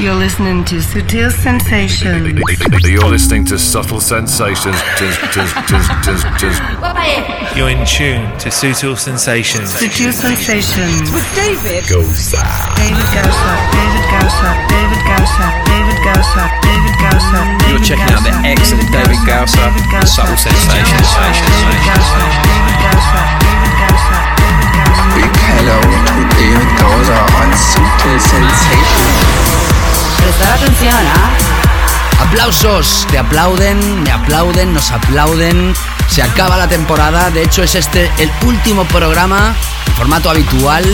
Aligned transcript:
You're 0.00 0.16
listening 0.16 0.64
to 0.64 0.76
Sutil 0.80 1.30
Sensations. 1.30 2.32
You're 2.88 3.04
listening 3.04 3.44
to 3.44 3.58
Subtle 3.58 4.00
Sensations. 4.00 4.80
You're 7.52 7.68
in 7.68 7.84
tune 7.84 8.24
to 8.40 8.48
Sutil 8.48 8.96
Sensations. 8.96 9.68
Sutil 9.76 10.08
Sensations. 10.16 11.12
With 11.12 11.28
David 11.36 11.84
Gosa. 11.84 12.40
David 12.80 13.08
Gausa. 13.12 13.52
David 13.76 14.04
Gausa. 14.08 14.48
David 14.72 15.04
Gausa. 15.04 15.46
David 15.68 16.00
Gausa. 16.00 16.48
David 16.64 16.96
Gausa. 16.96 17.40
You're 17.68 17.84
checking 17.84 18.08
out 18.08 18.24
the 18.24 18.32
excellent 18.48 18.88
David 18.88 19.20
Gausa 19.28 19.68
Subtle 20.08 20.40
Sensations. 20.40 21.12
David 21.12 21.76
Gausa. 21.84 22.24
David 22.48 22.80
Gausa. 22.88 23.20
David 23.36 23.74
Gausa. 23.84 24.16
David 24.40 24.70
Gausa. 24.80 25.04
Big 25.12 25.28
hello 25.60 25.76
to 25.76 26.24
David 26.40 26.70
Gausa 26.80 27.20
on 27.36 27.52
Sutil 27.52 28.16
Sensations. 28.16 29.59
Prestar 30.22 30.52
atención, 30.54 30.94
¿ah? 30.94 31.30
Aplausos, 32.20 33.06
te 33.10 33.18
aplauden, 33.18 34.02
me 34.02 34.12
aplauden, 34.12 34.72
nos 34.72 34.90
aplauden. 34.90 35.74
Se 36.08 36.22
acaba 36.22 36.56
la 36.56 36.68
temporada, 36.68 37.30
de 37.30 37.42
hecho 37.42 37.62
es 37.62 37.74
este 37.74 38.10
el 38.18 38.30
último 38.46 38.84
programa 38.84 39.54
en 39.86 39.94
formato 39.94 40.30
habitual 40.30 40.84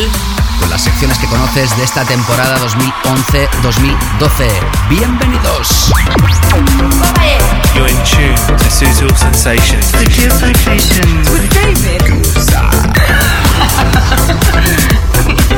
con 0.61 0.71
las 0.71 0.83
secciones 0.83 1.19
que 1.19 1.27
conoces 1.27 1.77
de 1.77 1.85
esta 1.85 2.05
temporada 2.05 2.59
2011-2012. 2.61 4.49
Bienvenidos. 4.89 5.93
You're 7.75 7.89
in 7.89 8.03
tune 8.05 8.35
to 8.57 8.71
Sutil 8.71 9.15
Sensations. 9.17 9.87
Sutil 9.87 10.31
Sensations. 10.31 11.31
With 11.31 11.51
David 11.51 12.03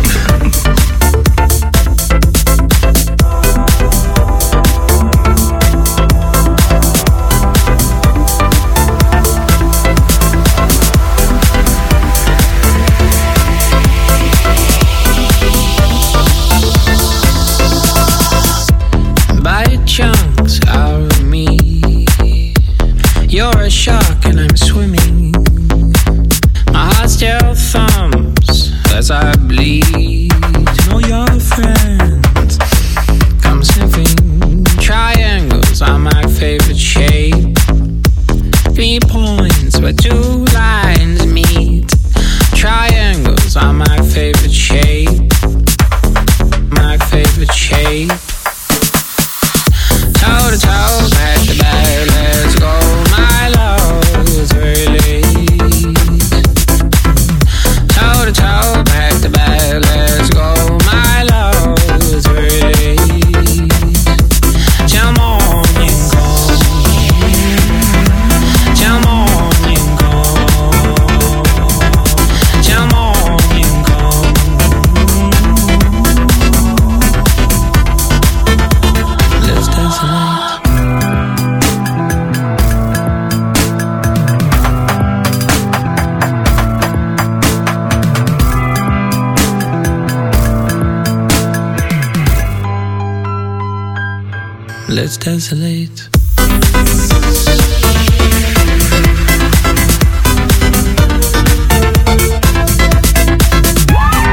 Let's 95.28 95.50
desolate. 95.50 96.08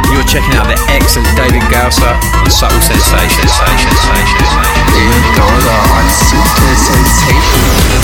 You're 0.07 0.23
checking 0.23 0.55
out 0.55 0.67
the 0.71 0.79
excellent 0.87 1.35
David 1.35 1.67
Gausa 1.69 2.15
on 2.39 2.49
Subtle 2.49 2.79
Sensations. 2.79 3.51
David 4.95 5.25
Gausa 5.35 5.75
on 5.91 6.05
Sutil 6.07 6.75
Sensations. 6.77 7.94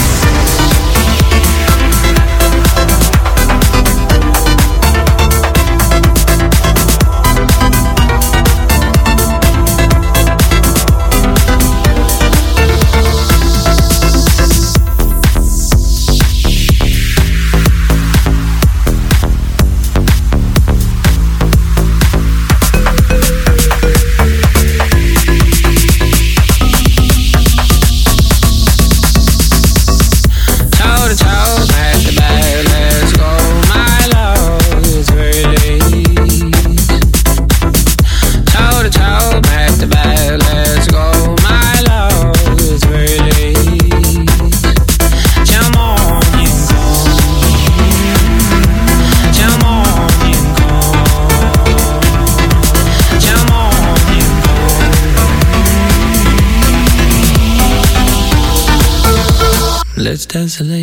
says 60.48 60.56
hello. 60.56 60.81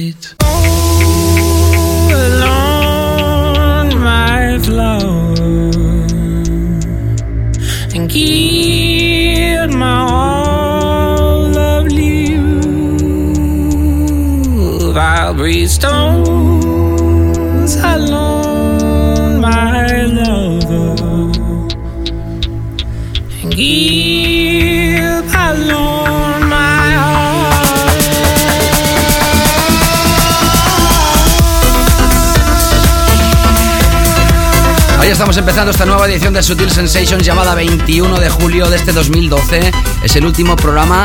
Estamos 35.31 35.47
empezando 35.47 35.73
esta 35.73 35.85
nueva 35.85 36.09
edición 36.09 36.33
de 36.33 36.43
Sutil 36.43 36.71
Sensations 36.71 37.23
llamada 37.23 37.55
21 37.55 38.19
de 38.19 38.31
julio 38.31 38.71
de 38.71 38.77
este 38.77 38.93
2012. 38.93 39.73
Es 40.03 40.17
el 40.17 40.25
último 40.25 40.57
programa 40.57 41.05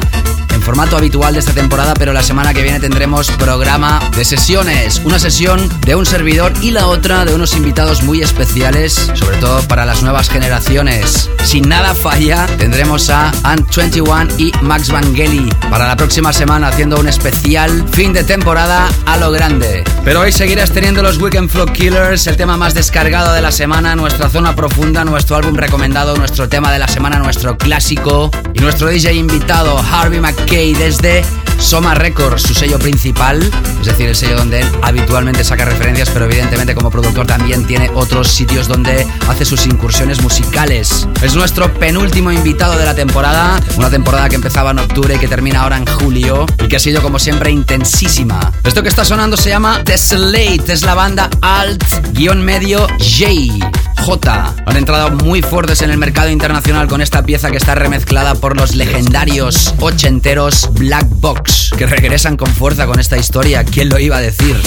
formato 0.63 0.97
habitual 0.97 1.33
de 1.33 1.39
esta 1.39 1.53
temporada, 1.53 1.93
pero 1.93 2.13
la 2.13 2.23
semana 2.23 2.53
que 2.53 2.63
viene 2.63 2.79
tendremos 2.79 3.29
programa 3.31 3.99
de 4.15 4.23
sesiones. 4.23 5.01
Una 5.03 5.19
sesión 5.19 5.69
de 5.81 5.95
un 5.95 6.05
servidor 6.05 6.53
y 6.61 6.71
la 6.71 6.87
otra 6.87 7.25
de 7.25 7.35
unos 7.35 7.55
invitados 7.55 8.01
muy 8.01 8.21
especiales, 8.21 9.11
sobre 9.13 9.37
todo 9.37 9.61
para 9.67 9.85
las 9.85 10.01
nuevas 10.01 10.29
generaciones. 10.29 11.29
Sin 11.43 11.67
nada 11.67 11.93
falla, 11.93 12.47
tendremos 12.57 13.09
a 13.09 13.31
Ant21 13.43 14.39
y 14.39 14.53
Max 14.61 14.89
Vangeli 14.89 15.49
para 15.69 15.87
la 15.87 15.97
próxima 15.97 16.31
semana 16.31 16.69
haciendo 16.69 16.97
un 16.97 17.07
especial 17.07 17.85
fin 17.89 18.13
de 18.13 18.23
temporada 18.23 18.87
a 19.05 19.17
lo 19.17 19.31
grande. 19.31 19.83
Pero 20.05 20.21
hoy 20.21 20.31
seguirás 20.31 20.71
teniendo 20.71 21.03
los 21.03 21.17
Weekend 21.17 21.49
Flow 21.49 21.67
Killers, 21.67 22.25
el 22.27 22.37
tema 22.37 22.55
más 22.55 22.73
descargado 22.73 23.33
de 23.33 23.41
la 23.41 23.51
semana, 23.51 23.95
nuestra 23.95 24.29
zona 24.29 24.55
profunda, 24.55 25.03
nuestro 25.03 25.35
álbum 25.35 25.55
recomendado, 25.55 26.15
nuestro 26.15 26.47
tema 26.47 26.71
de 26.71 26.79
la 26.79 26.87
semana, 26.87 27.19
nuestro 27.19 27.57
clásico 27.57 28.31
y 28.53 28.59
nuestro 28.59 28.89
DJ 28.89 29.13
invitado 29.13 29.77
Harvey 29.77 30.19
McKay 30.19 30.73
desde 30.73 31.23
Soma 31.59 31.95
Records, 31.95 32.41
su 32.41 32.53
sello 32.53 32.77
principal, 32.77 33.41
es 33.79 33.85
decir, 33.85 34.07
el 34.07 34.15
sello 34.15 34.35
donde 34.37 34.61
él 34.61 34.67
habitualmente 34.81 35.43
saca 35.43 35.65
referencias, 35.65 36.09
pero 36.09 36.25
evidentemente 36.25 36.75
como 36.75 36.91
productor 36.91 37.25
también 37.25 37.65
tiene 37.65 37.89
otros 37.95 38.27
sitios 38.27 38.67
donde 38.67 39.07
hace 39.29 39.45
sus 39.45 39.65
incursiones 39.65 40.21
musicales. 40.21 41.07
Es 41.21 41.35
nuestro 41.35 41.73
penúltimo 41.73 42.31
invitado 42.31 42.77
de 42.77 42.85
la 42.85 42.95
temporada, 42.95 43.61
una 43.77 43.89
temporada 43.89 44.29
que 44.29 44.35
empezaba 44.35 44.71
en 44.71 44.79
octubre 44.79 45.15
y 45.15 45.19
que 45.19 45.27
termina 45.27 45.61
ahora 45.61 45.77
en 45.77 45.85
julio 45.85 46.45
y 46.63 46.67
que 46.67 46.75
ha 46.75 46.79
sido 46.79 47.01
como 47.01 47.17
siempre 47.17 47.49
intensísima. 47.49 48.51
Esto 48.63 48.83
que 48.83 48.89
está 48.89 49.05
sonando 49.05 49.37
se 49.37 49.49
llama 49.49 49.81
Desolate, 49.83 50.73
es 50.73 50.83
la 50.83 50.95
banda 50.95 51.29
Alt-Medio 51.41 52.87
J. 52.99 53.92
J. 54.03 54.53
Han 54.65 54.75
entrado 54.75 55.11
muy 55.11 55.41
fuertes 55.41 55.81
en 55.81 55.89
el 55.89 55.97
mercado 55.97 56.29
internacional 56.29 56.89
con 56.89 57.01
esta 57.01 57.23
pieza 57.23 57.51
que 57.51 57.57
está 57.57 57.73
remezclada 57.73 58.35
por 58.35 58.57
los 58.57 58.75
legendarios 58.75 59.73
ochenteros 59.79 60.69
Black 60.73 61.07
Box, 61.09 61.71
que 61.77 61.85
regresan 61.85 62.35
con 62.35 62.53
fuerza 62.53 62.85
con 62.85 62.99
esta 62.99 63.17
historia. 63.17 63.63
¿Quién 63.63 63.87
lo 63.87 63.99
iba 63.99 64.17
a 64.17 64.21
decir? 64.21 64.57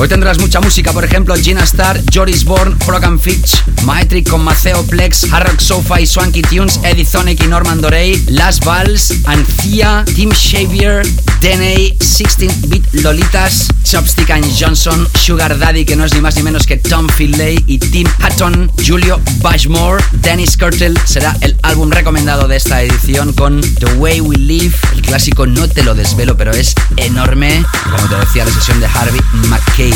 Hoy 0.00 0.06
tendrás 0.06 0.38
mucha 0.38 0.60
música, 0.60 0.92
por 0.92 1.04
ejemplo, 1.04 1.34
Gina 1.34 1.64
Star, 1.64 2.00
Joris 2.14 2.44
Bourne, 2.44 2.76
Program 2.86 3.18
Fitch, 3.18 3.64
Maetric 3.82 4.30
con 4.30 4.44
Maceo 4.44 4.84
Plex, 4.86 5.26
Harrock 5.32 5.58
Sofa 5.58 6.00
y 6.00 6.06
Swanky 6.06 6.40
Tunes, 6.40 6.78
Eddie 6.84 7.04
Sonic 7.04 7.42
y 7.42 7.48
Norman 7.48 7.80
Dorey, 7.80 8.22
Las 8.28 8.60
Vals, 8.60 9.12
Anthea, 9.24 10.04
Tim 10.14 10.30
Xavier, 10.30 11.04
DNA, 11.40 11.96
16-Bit 11.98 12.94
Lolitas, 13.02 13.66
Chopstick 13.82 14.30
and 14.30 14.46
Johnson, 14.56 15.08
Sugar 15.20 15.58
Daddy, 15.58 15.84
que 15.84 15.96
no 15.96 16.04
es 16.04 16.14
ni 16.14 16.20
más 16.20 16.36
ni 16.36 16.44
menos 16.44 16.64
que 16.64 16.76
Tom 16.76 17.08
Finlay 17.08 17.64
y 17.66 17.78
Tim 17.78 18.06
Hutton, 18.24 18.70
Julio 18.86 19.20
Bashmore, 19.40 20.04
Dennis 20.12 20.56
Curtle, 20.56 20.94
será 21.06 21.36
el 21.40 21.56
álbum 21.62 21.90
recomendado 21.90 22.46
de 22.46 22.56
esta 22.56 22.82
edición 22.82 23.32
con 23.32 23.60
The 23.60 23.94
Way 23.94 24.20
We 24.20 24.36
Live, 24.36 24.76
el 24.94 25.02
clásico 25.02 25.44
no 25.44 25.68
te 25.68 25.82
lo 25.82 25.96
desvelo, 25.96 26.36
pero 26.36 26.52
es 26.52 26.74
enorme, 26.96 27.64
como 27.90 28.08
te 28.08 28.14
decía, 28.14 28.44
la 28.44 28.52
sesión 28.52 28.78
de 28.78 28.86
Harvey 28.86 29.20
McKay. 29.48 29.87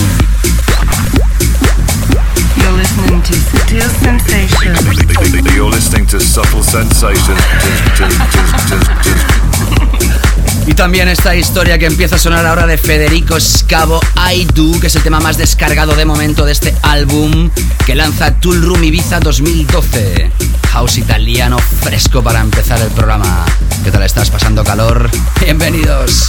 You're 2.56 2.72
listening 2.76 3.22
to 3.22 3.32
Sutil 3.32 3.90
Sensations. 4.00 5.54
You're 5.54 5.70
listening 5.70 6.06
to 6.06 6.20
Subtle 6.20 6.62
Sensations. 6.62 7.40
Y 10.66 10.74
también 10.74 11.08
esta 11.08 11.34
historia 11.34 11.76
que 11.78 11.86
empieza 11.86 12.16
a 12.16 12.18
sonar 12.18 12.46
ahora 12.46 12.66
de 12.66 12.78
Federico 12.78 13.38
Scavo 13.40 14.00
I 14.32 14.44
Do, 14.44 14.78
que 14.80 14.86
es 14.86 14.96
el 14.96 15.02
tema 15.02 15.20
más 15.20 15.36
descargado 15.36 15.94
de 15.96 16.04
momento 16.04 16.44
de 16.44 16.52
este 16.52 16.74
álbum 16.82 17.50
que 17.84 17.94
lanza 17.94 18.34
Tool 18.36 18.62
Room 18.62 18.84
Ibiza 18.84 19.20
2012. 19.20 20.30
House 20.70 20.98
italiano 20.98 21.58
fresco 21.58 22.22
para 22.22 22.40
empezar 22.40 22.80
el 22.80 22.88
programa. 22.88 23.44
¿Qué 23.84 23.90
tal 23.90 24.04
estás 24.04 24.30
pasando 24.30 24.64
calor? 24.64 25.10
Bienvenidos. 25.40 26.28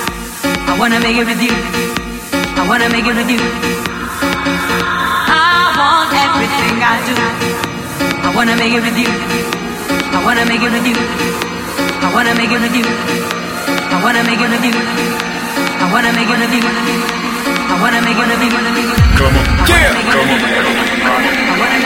I 0.71 0.79
wanna 0.79 0.99
make 1.01 1.17
it 1.17 1.25
with 1.27 1.41
you. 1.43 1.51
I 2.55 2.63
wanna 2.65 2.87
make 2.89 3.05
it 3.05 3.13
with 3.13 3.29
you. 3.29 3.41
I 5.27 5.75
want 5.75 6.13
everything 6.15 6.79
I 6.79 6.95
do. 7.07 7.15
I 8.23 8.31
wanna 8.33 8.55
make 8.55 8.71
it 8.71 8.81
with 8.81 8.97
you. 8.97 9.11
I 10.15 10.23
wanna 10.23 10.45
make 10.47 10.63
it 10.63 10.71
with 10.71 10.87
you. 10.87 10.95
I 10.95 12.07
wanna 12.15 12.33
make 12.39 12.51
it 12.55 12.61
with 12.63 12.73
you. 12.73 12.87
I 12.87 13.99
wanna 14.01 14.23
make 14.23 14.39
it 14.39 14.47
with 14.49 14.63
you. 14.63 14.71
I 15.83 15.91
wanna 15.91 16.11
make 16.15 16.31
it 16.31 16.39
with 16.39 16.55
you. 16.55 16.63
I 16.63 17.75
wanna 17.83 17.99
make 18.07 18.15
it 18.15 18.27
with 18.31 18.39
you. 18.39 18.55
Come 19.19 19.35
on. 19.35 19.43
Yeah. 19.67 19.91
Come 20.07 20.31
on. 20.31 20.39
I 21.51 21.59
wanna 21.59 21.81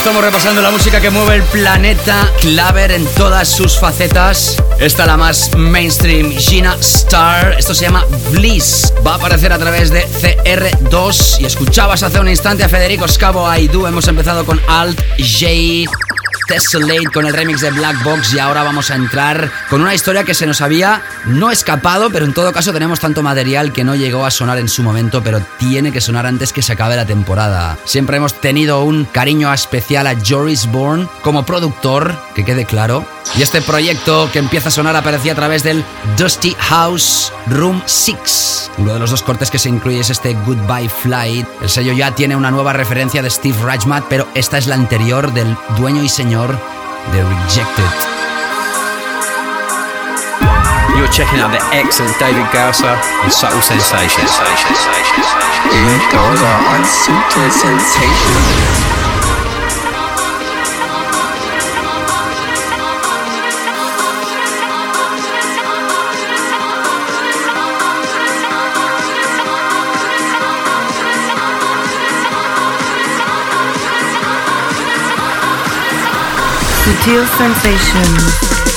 estamos 0.00 0.24
repasando 0.24 0.62
la 0.62 0.70
música 0.70 0.98
que 0.98 1.10
mueve 1.10 1.34
el 1.34 1.42
planeta 1.42 2.26
Claver 2.40 2.90
en 2.92 3.04
todas 3.16 3.46
sus 3.46 3.78
facetas. 3.78 4.56
Esta 4.78 5.04
la 5.04 5.18
más 5.18 5.54
mainstream, 5.54 6.30
Gina 6.30 6.74
Star. 6.80 7.54
Esto 7.58 7.74
se 7.74 7.84
llama 7.84 8.06
Bliss. 8.30 8.94
Va 9.06 9.12
a 9.12 9.14
aparecer 9.16 9.52
a 9.52 9.58
través 9.58 9.90
de 9.90 10.06
CR2. 10.08 11.40
Y 11.40 11.44
escuchabas 11.44 12.02
hace 12.02 12.18
un 12.18 12.30
instante 12.30 12.64
a 12.64 12.68
Federico 12.70 13.06
Scavo 13.06 13.46
Aidu. 13.46 13.86
Hemos 13.86 14.08
empezado 14.08 14.46
con 14.46 14.58
Alt 14.68 14.98
J. 15.18 16.09
Tessellate 16.50 17.12
con 17.14 17.26
el 17.26 17.32
remix 17.32 17.60
de 17.60 17.70
Black 17.70 18.02
Box 18.02 18.34
y 18.34 18.40
ahora 18.40 18.64
vamos 18.64 18.90
a 18.90 18.96
entrar 18.96 19.52
con 19.68 19.82
una 19.82 19.94
historia 19.94 20.24
que 20.24 20.34
se 20.34 20.46
nos 20.46 20.60
había 20.60 21.00
no 21.26 21.52
escapado, 21.52 22.10
pero 22.10 22.24
en 22.24 22.34
todo 22.34 22.52
caso 22.52 22.72
tenemos 22.72 22.98
tanto 22.98 23.22
material 23.22 23.72
que 23.72 23.84
no 23.84 23.94
llegó 23.94 24.26
a 24.26 24.32
sonar 24.32 24.58
en 24.58 24.68
su 24.68 24.82
momento, 24.82 25.22
pero 25.22 25.40
tiene 25.60 25.92
que 25.92 26.00
sonar 26.00 26.26
antes 26.26 26.52
que 26.52 26.62
se 26.62 26.72
acabe 26.72 26.96
la 26.96 27.06
temporada. 27.06 27.78
Siempre 27.84 28.16
hemos 28.16 28.34
tenido 28.40 28.82
un 28.82 29.04
cariño 29.04 29.54
especial 29.54 30.08
a 30.08 30.16
Joris 30.26 30.66
Bourne 30.66 31.06
como 31.22 31.46
productor, 31.46 32.20
que 32.34 32.44
quede 32.44 32.64
claro. 32.64 33.06
Y 33.36 33.42
este 33.42 33.62
proyecto 33.62 34.28
que 34.32 34.40
empieza 34.40 34.68
a 34.68 34.72
sonar 34.72 34.96
aparecía 34.96 35.32
a 35.32 35.36
través 35.36 35.62
del 35.62 35.84
Dusty 36.16 36.56
House 36.58 37.32
Room 37.46 37.80
6. 37.86 38.70
Uno 38.78 38.94
de 38.94 38.98
los 38.98 39.10
dos 39.10 39.22
cortes 39.22 39.50
que 39.50 39.58
se 39.58 39.68
incluye 39.68 40.00
es 40.00 40.10
este 40.10 40.34
Goodbye 40.46 40.88
Flight. 40.88 41.46
El 41.62 41.68
sello 41.68 41.92
ya 41.92 42.14
tiene 42.14 42.36
una 42.36 42.50
nueva 42.50 42.72
referencia 42.72 43.22
de 43.22 43.30
Steve 43.30 43.56
Rajmat, 43.62 44.04
pero 44.08 44.26
esta 44.34 44.58
es 44.58 44.66
la 44.66 44.74
anterior 44.74 45.32
del 45.32 45.56
dueño 45.78 46.02
y 46.02 46.08
señor 46.08 46.58
de 47.12 47.22
Rejected. 47.22 47.84
You're 50.96 51.08
checking 51.12 51.38
out 51.40 51.50
the 51.50 51.62
excellent 51.72 52.18
David 52.18 52.44
Gausser 52.52 52.98
on 53.24 53.30
Subtle 53.30 53.62
Sensations. 53.62 54.30
David 55.70 56.02
Gausa 56.12 56.52
on 56.74 56.84
Sutil 56.84 57.50
Sensations. 57.50 58.89
Subtle 77.00 77.24
sensations. 77.24 78.69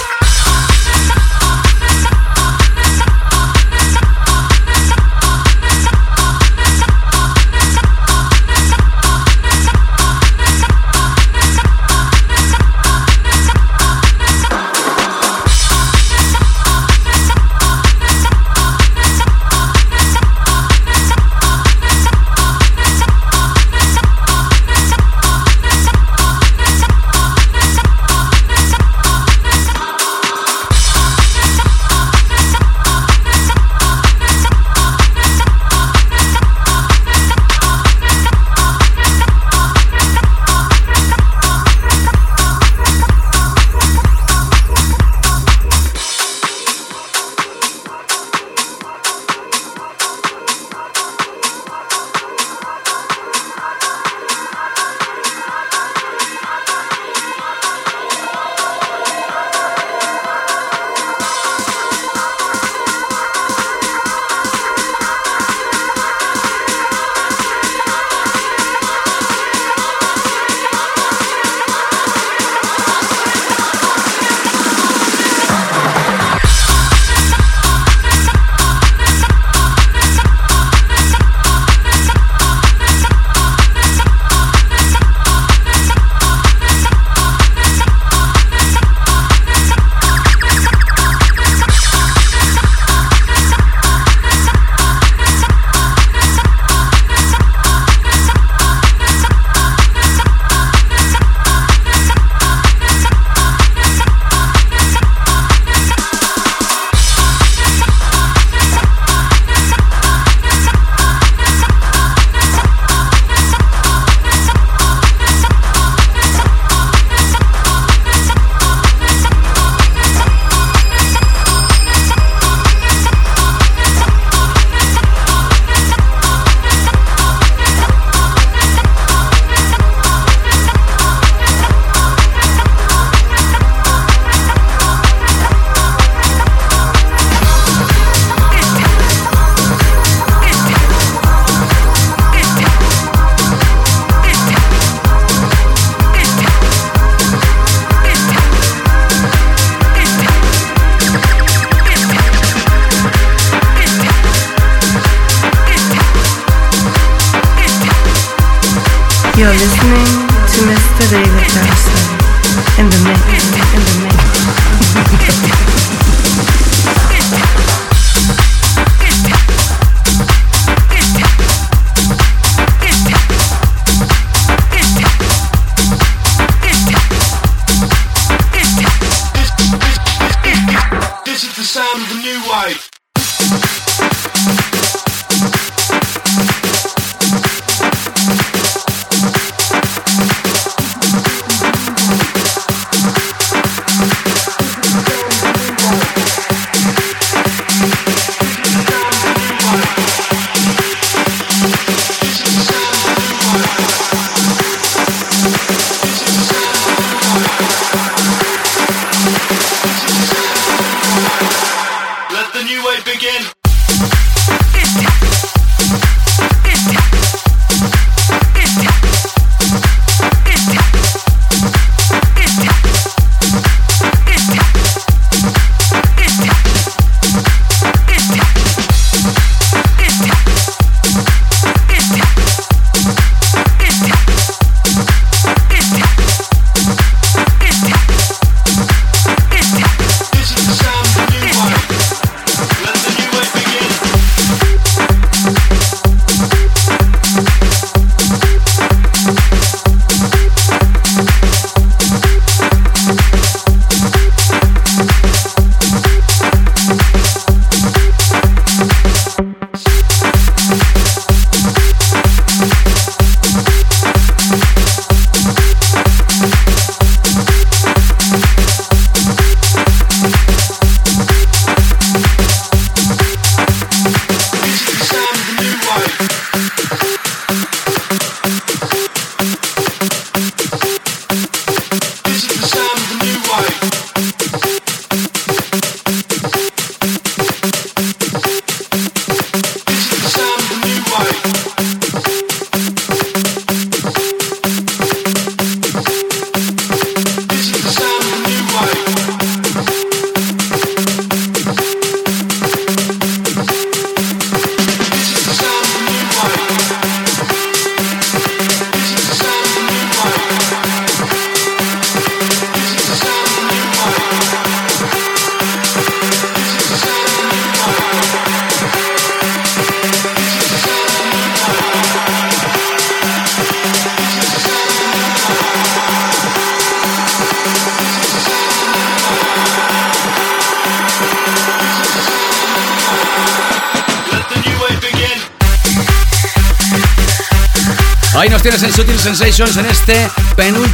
Sensations 339.44 339.76
en 339.76 339.86
este 339.88 340.33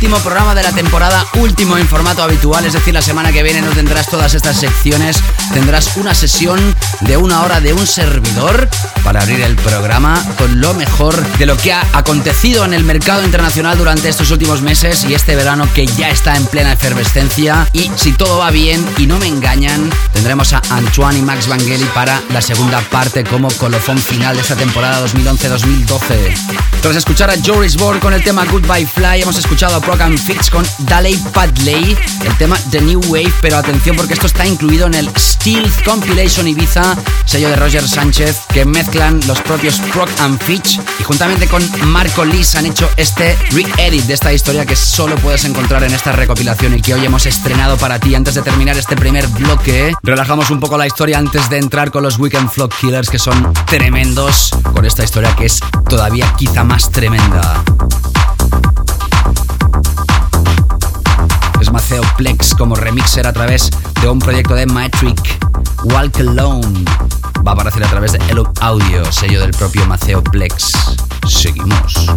penúltimo 0.09 0.29
programa 0.29 0.55
de 0.55 0.63
la 0.63 0.71
temporada, 0.71 1.23
último 1.35 1.77
en 1.77 1.87
formato 1.87 2.23
habitual, 2.23 2.65
es 2.65 2.73
decir, 2.73 2.95
la 2.95 3.01
semana 3.01 3.31
que 3.31 3.43
viene 3.43 3.61
no 3.61 3.69
tendrás 3.69 4.07
todas 4.07 4.33
estas 4.33 4.59
secciones, 4.59 5.21
tendrás 5.53 5.97
una 5.97 6.15
sesión 6.15 6.59
de 7.01 7.15
una 7.17 7.43
hora 7.43 7.61
de 7.61 7.73
un 7.73 7.85
servidor 7.85 8.67
para 9.03 9.21
abrir 9.21 9.41
el 9.41 9.55
programa 9.55 10.23
con 10.37 10.59
lo 10.59 10.73
mejor 10.73 11.15
de 11.37 11.45
lo 11.45 11.55
que 11.57 11.73
ha 11.73 11.85
acontecido 11.93 12.65
en 12.65 12.73
el 12.73 12.83
mercado 12.85 13.23
internacional 13.23 13.77
durante 13.77 14.09
estos 14.09 14.31
últimos 14.31 14.63
meses 14.63 15.03
y 15.03 15.13
este 15.13 15.35
verano 15.35 15.67
que 15.75 15.85
ya 15.85 16.09
está 16.09 16.35
en 16.35 16.45
plena 16.47 16.73
efervescencia 16.73 17.67
y 17.73 17.91
si 17.95 18.11
todo 18.13 18.39
va 18.39 18.49
bien 18.49 18.83
y 18.97 19.05
no 19.05 19.19
me 19.19 19.27
engañan, 19.27 19.91
tendremos 20.11 20.53
a 20.53 20.61
Antoine 20.71 21.19
y 21.19 21.21
Max 21.21 21.47
Vangeli 21.47 21.85
para 21.93 22.19
la 22.33 22.41
segunda 22.41 22.81
parte 22.81 23.23
como 23.23 23.47
colofón 23.51 23.99
final 23.99 24.35
de 24.35 24.41
esta 24.41 24.55
temporada 24.55 25.05
2011-2012. 25.05 26.35
Tras 26.81 26.95
escuchar 26.95 27.29
a 27.29 27.35
Joris 27.45 27.77
Borg 27.77 27.99
con 27.99 28.13
el 28.13 28.23
tema 28.23 28.45
Goodbye 28.45 28.87
Fly, 28.87 29.21
hemos 29.21 29.37
escuchado 29.37 29.75
a 29.75 29.81
Program 29.99 30.17
Fix 30.17 30.49
con 30.49 30.65
Daley 30.77 31.17
Padley, 31.33 31.97
el 32.23 32.37
tema 32.37 32.57
The 32.71 32.79
New 32.79 33.01
Wave, 33.07 33.33
pero 33.41 33.57
atención 33.57 33.97
porque 33.97 34.13
esto 34.13 34.27
está 34.27 34.47
incluido 34.47 34.87
en 34.87 34.93
el 34.93 35.09
Stealth 35.17 35.83
Compilation 35.83 36.47
Ibiza, 36.47 36.95
sello 37.25 37.49
de 37.49 37.57
Roger 37.57 37.85
Sánchez, 37.85 38.43
que 38.53 38.63
mezclan 38.63 39.19
los 39.27 39.41
propios 39.41 39.77
Prog 39.91 40.07
and 40.21 40.41
Fitch 40.41 40.79
y 40.99 41.03
juntamente 41.03 41.47
con 41.47 41.61
Marco 41.87 42.23
Liz 42.23 42.55
han 42.55 42.65
hecho 42.65 42.89
este 42.95 43.37
re-edit 43.51 44.05
de 44.05 44.13
esta 44.13 44.31
historia 44.31 44.65
que 44.65 44.77
solo 44.77 45.17
puedes 45.17 45.43
encontrar 45.43 45.83
en 45.83 45.93
esta 45.93 46.13
recopilación 46.13 46.75
y 46.75 46.81
que 46.81 46.93
hoy 46.93 47.03
hemos 47.03 47.25
estrenado 47.25 47.75
para 47.75 47.99
ti. 47.99 48.15
Antes 48.15 48.35
de 48.35 48.41
terminar 48.41 48.77
este 48.77 48.95
primer 48.95 49.27
bloque, 49.27 49.93
relajamos 50.01 50.49
un 50.49 50.61
poco 50.61 50.77
la 50.77 50.87
historia 50.87 51.17
antes 51.17 51.49
de 51.49 51.57
entrar 51.57 51.91
con 51.91 52.03
los 52.03 52.17
Weekend 52.17 52.49
Flock 52.49 52.73
Killers 52.79 53.09
que 53.09 53.19
son 53.19 53.51
tremendos 53.65 54.51
con 54.73 54.85
esta 54.85 55.03
historia 55.03 55.35
que 55.35 55.47
es 55.47 55.59
todavía 55.89 56.33
quizá 56.37 56.63
más 56.63 56.89
tremenda. 56.89 57.65
Maceo 61.71 62.03
Plex 62.17 62.55
como 62.55 62.75
remixer 62.75 63.27
a 63.27 63.33
través 63.33 63.69
de 64.01 64.09
un 64.09 64.19
proyecto 64.19 64.55
de 64.55 64.65
Matric, 64.65 65.39
Walk 65.83 66.19
Alone. 66.19 66.85
Va 67.45 67.51
a 67.51 67.53
aparecer 67.53 67.83
a 67.83 67.87
través 67.87 68.13
de 68.13 68.19
Elo 68.29 68.51
Audio, 68.61 69.11
sello 69.11 69.39
del 69.41 69.51
propio 69.51 69.85
Maceo 69.85 70.23
Plex. 70.23 70.73
Seguimos. 71.27 72.09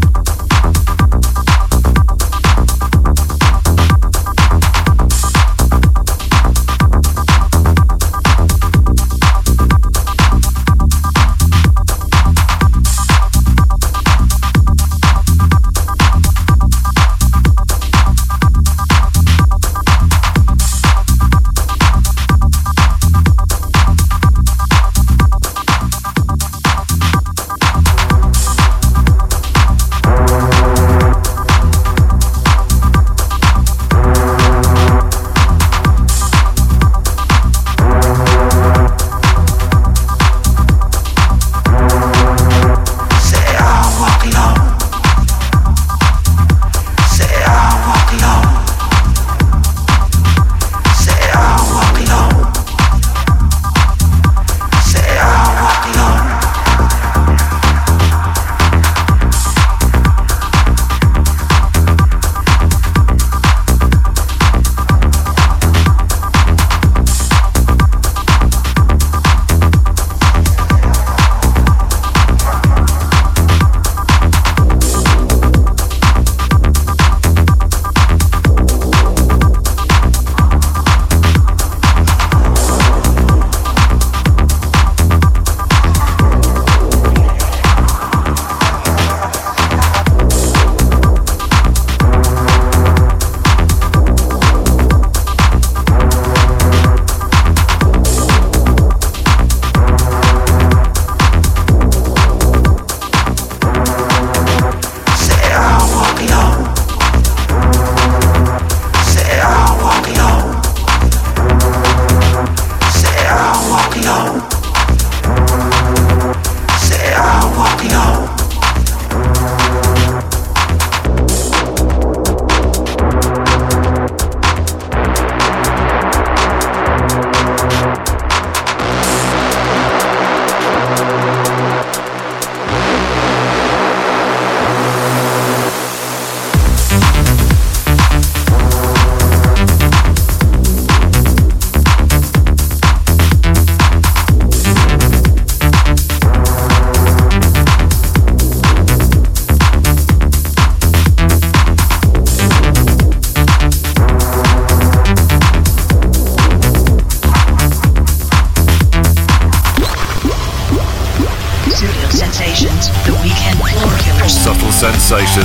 Sensation. 165.12 165.44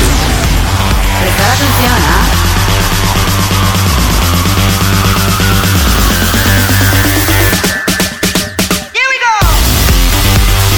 Prestar 1.20 1.50
atención, 1.52 1.92
¿ah? 1.92 2.24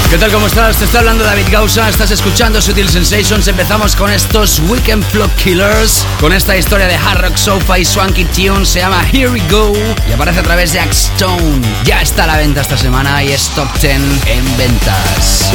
¿Qué 0.10 0.18
tal? 0.18 0.32
¿Cómo 0.32 0.48
estás? 0.48 0.78
Te 0.78 0.86
está 0.86 1.00
hablando 1.00 1.24
David 1.24 1.46
Gausa, 1.52 1.88
estás 1.88 2.10
escuchando 2.10 2.60
Sutil 2.64 2.90
Sensations. 2.90 3.48
Empezamos 3.48 3.96
con 3.96 4.10
estos 4.12 4.60
Weekend 4.68 5.04
Flock 5.04 5.32
Killers, 5.36 6.04
con 6.20 6.34
esta 6.34 6.58
historia 6.58 6.88
de 6.88 6.96
hard 6.96 7.22
rock, 7.22 7.38
sofa 7.38 7.78
y 7.78 7.86
swanky 7.86 8.26
tune. 8.26 8.66
Se 8.66 8.80
llama 8.80 9.06
Here 9.12 9.30
We 9.30 9.44
Go 9.52 9.72
y 10.10 10.12
aparece 10.12 10.40
a 10.40 10.44
través 10.44 10.74
de 10.74 10.80
Axstone. 10.80 11.62
Ya 11.84 12.02
está 12.02 12.24
a 12.24 12.28
la 12.28 12.38
venta 12.38 12.62
esta 12.62 12.76
semana 12.76 13.24
y 13.24 13.34
es 13.34 13.50
top 13.50 13.72
10 13.80 14.02
en 14.26 14.58
ventas. 14.58 15.52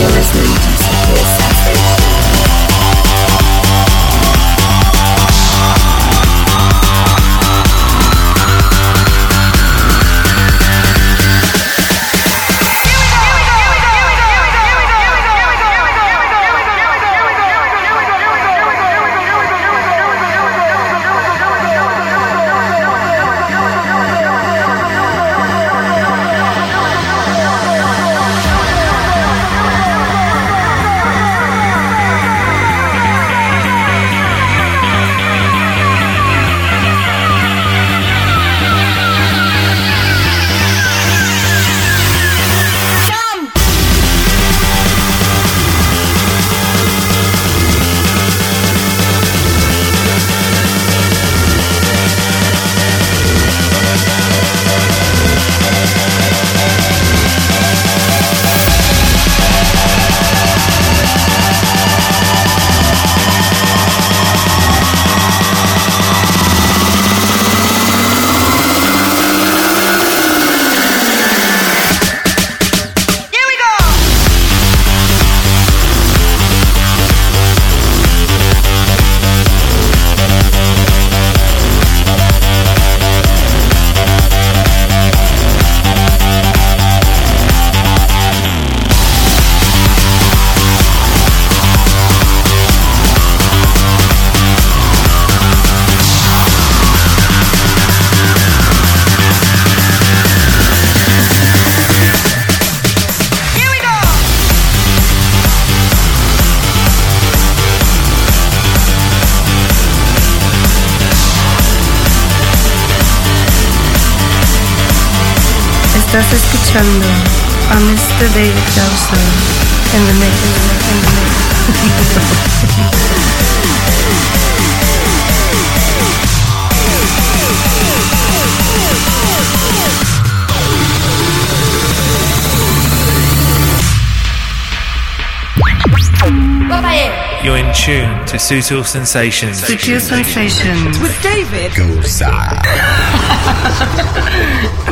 Sutil 138.38 138.85
Sensations. 138.85 139.62
Sutil 139.62 140.01
Sensations. 140.01 140.99
With 141.01 141.23
David. 141.23 141.73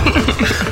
Thank 0.04 0.68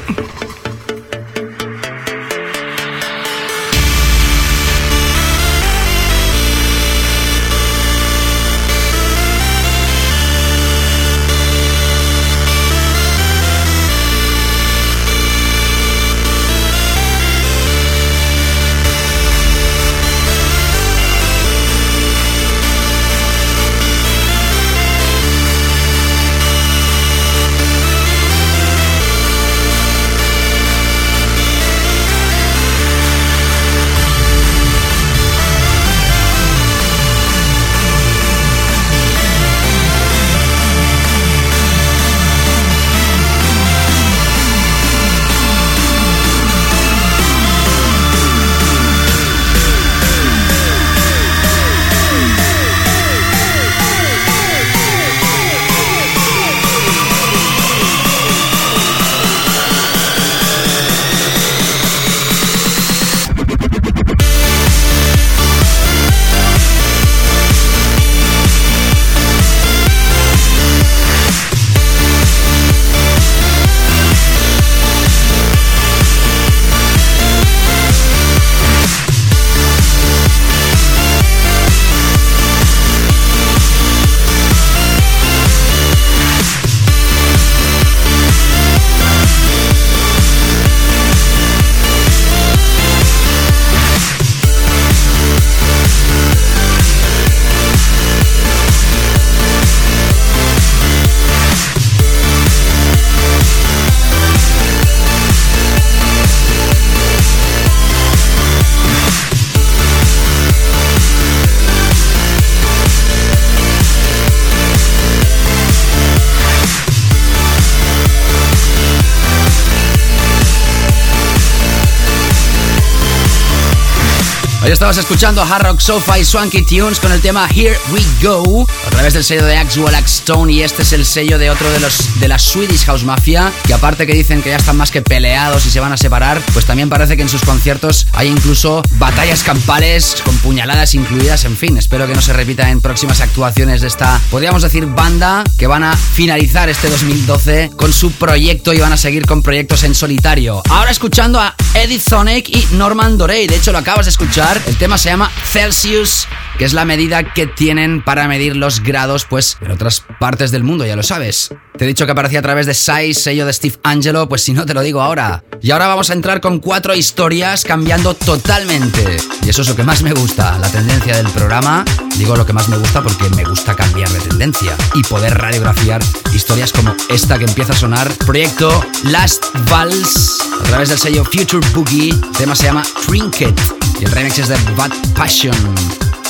Hoy 124.81 124.85
estamos 124.85 125.05
escuchando 125.05 125.43
Hard 125.43 125.67
Rock 125.67 125.81
Sofa 125.81 126.19
y 126.19 126.25
Swanky 126.25 126.63
Tunes 126.63 127.01
con 127.01 127.13
el 127.13 127.21
tema 127.21 127.47
Here 127.55 127.77
We 127.93 128.01
Go 128.23 128.67
a 128.87 128.91
través 128.91 129.13
del 129.13 129.25
sello 129.25 129.45
de 129.45 129.59
Axwell 129.59 129.95
Stone 130.07 130.51
y 130.51 130.63
este 130.63 130.85
es 130.85 130.95
el 130.95 131.05
sello 131.05 131.39
de 131.39 131.51
otro 131.51 131.71
de 131.71 131.81
los 131.81 132.19
de 132.19 132.29
la 132.29 132.39
Swedish 132.39 132.87
House 132.87 133.05
Mafia 133.05 133.53
que 133.67 133.75
aparte 133.75 134.07
que 134.07 134.15
dicen 134.15 134.41
que 134.41 134.49
ya 134.49 134.57
están 134.57 134.79
más 134.79 134.91
que 134.91 135.03
peleados 135.03 135.67
y 135.67 135.71
se 135.71 135.81
van 135.81 135.93
a 135.93 135.99
separar, 135.99 136.41
pues 136.55 136.65
también 136.65 136.89
parece 136.89 137.15
que 137.15 137.23
en 137.23 137.29
sus 137.29 137.43
conciertos 137.43 138.07
hay 138.13 138.29
incluso 138.29 138.83
batallas 138.93 139.43
campales 139.43 140.17
con 140.25 140.35
puñaladas 140.39 140.95
incluidas, 140.95 141.45
en 141.45 141.59
fin, 141.59 141.77
espero 141.77 142.07
que 142.07 142.15
no 142.15 142.23
se 142.23 142.33
repita 142.33 142.71
en 142.71 142.81
próximas 142.81 143.21
actuaciones 143.21 143.83
de 143.83 143.89
esta, 143.89 144.19
podríamos 144.31 144.63
decir, 144.63 144.87
banda 144.87 145.45
que 145.59 145.67
van 145.67 145.85
a 145.85 145.95
finalizar 145.95 146.71
este 146.71 146.89
2012 146.89 147.73
con 147.77 147.93
su 147.93 148.13
proyecto 148.13 148.73
y 148.73 148.79
van 148.79 148.95
a 148.95 148.97
seguir 148.97 149.27
con 149.27 149.43
proyectos 149.43 149.85
en 149.85 149.95
solitario. 149.95 150.63
Ahora 150.71 150.91
escuchando 150.91 151.39
a 151.39 151.55
Eddie 151.75 152.01
Sonic 152.01 152.49
y 152.49 152.67
Norman 152.75 153.17
Dorey, 153.17 153.47
de 153.47 153.57
hecho 153.57 153.71
lo 153.71 153.79
acabas 153.79 154.07
de 154.07 154.11
escuchar 154.11 154.61
el 154.67 154.77
tema 154.77 154.99
se 154.99 155.11
llama 155.11 155.31
Celsius, 155.45 156.27
que 156.59 156.65
es 156.65 156.73
la 156.73 156.85
medida 156.85 157.33
que 157.33 157.47
tienen 157.47 158.03
para 158.03 158.27
medir 158.27 158.57
los 158.57 158.83
grados, 158.83 159.25
pues, 159.25 159.57
en 159.61 159.71
otras 159.71 160.05
partes 160.19 160.51
del 160.51 160.65
mundo, 160.65 160.85
ya 160.85 160.97
lo 160.97 161.03
sabes. 161.05 161.55
Te 161.79 161.85
he 161.85 161.89
dicho 161.89 162.07
que 162.07 162.13
aparecía 162.13 162.41
a 162.41 162.43
través 162.43 162.67
de 162.67 162.75
Size, 162.75 163.15
sello 163.15 163.47
de 163.47 163.53
Steve 163.53 163.77
Angelo, 163.85 164.29
pues 164.29 164.43
si 164.43 164.53
no 164.53 164.67
te 164.67 164.75
lo 164.75 164.83
digo 164.83 165.01
ahora. 165.01 165.45
Y 165.63 165.73
ahora 165.73 165.89
vamos 165.89 166.09
a 166.09 166.15
entrar 166.15 166.41
con 166.41 166.59
cuatro 166.59 166.95
historias 166.95 167.65
cambiando 167.65 168.15
totalmente. 168.15 169.19
Y 169.45 169.51
eso 169.51 169.61
es 169.61 169.69
lo 169.69 169.77
que 169.77 169.83
más 169.83 170.03
me 170.03 170.13
gusta, 170.13 170.59
la 170.59 170.71
tendencia 170.71 171.17
del 171.17 171.29
programa. 171.29 171.85
Digo 172.17 172.35
lo 172.35 172.47
que 172.47 172.55
más 172.55 172.69
me 172.69 172.79
gusta 172.79 173.03
porque 173.03 173.29
me 173.37 173.45
gusta 173.45 173.77
cambiar 173.77 174.09
de 174.09 174.21
tendencia 174.21 174.75
y 174.95 175.03
poder 175.03 175.37
radiografiar 175.37 176.03
historias 176.33 176.73
como 176.73 176.95
esta 177.11 177.39
que 177.39 177.45
empieza 177.45 177.75
a 177.75 177.77
sonar. 177.77 178.11
Proyecto 178.25 178.85
Last 179.05 179.45
Vals 179.69 180.39
a 180.61 180.65
través 180.65 180.89
del 180.89 180.99
sello 180.99 181.25
Future 181.25 181.67
Boogie. 181.75 182.11
El 182.11 182.21
tema 182.39 182.57
se 182.57 182.65
llama 182.65 182.83
Trinket 183.07 183.61
y 184.01 184.05
el 184.05 184.13
remix 184.13 184.39
es 184.39 184.49
de 184.49 184.57
Bad 184.77 184.93
Passion. 185.15 185.57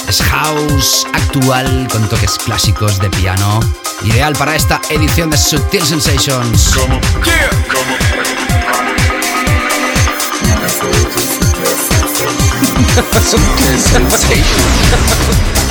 Es 0.09 0.21
house 0.23 1.07
actual 1.13 1.87
con 1.93 2.09
toques 2.09 2.37
clásicos 2.45 2.99
de 2.99 3.09
piano. 3.11 3.61
Ideal 4.03 4.35
para 4.35 4.57
esta 4.57 4.81
edición 4.91 5.31
de 5.31 5.37
Subtil 5.37 5.85
Sensations. 5.85 6.61
Subtle 6.61 7.01
Sensations. 13.77 15.70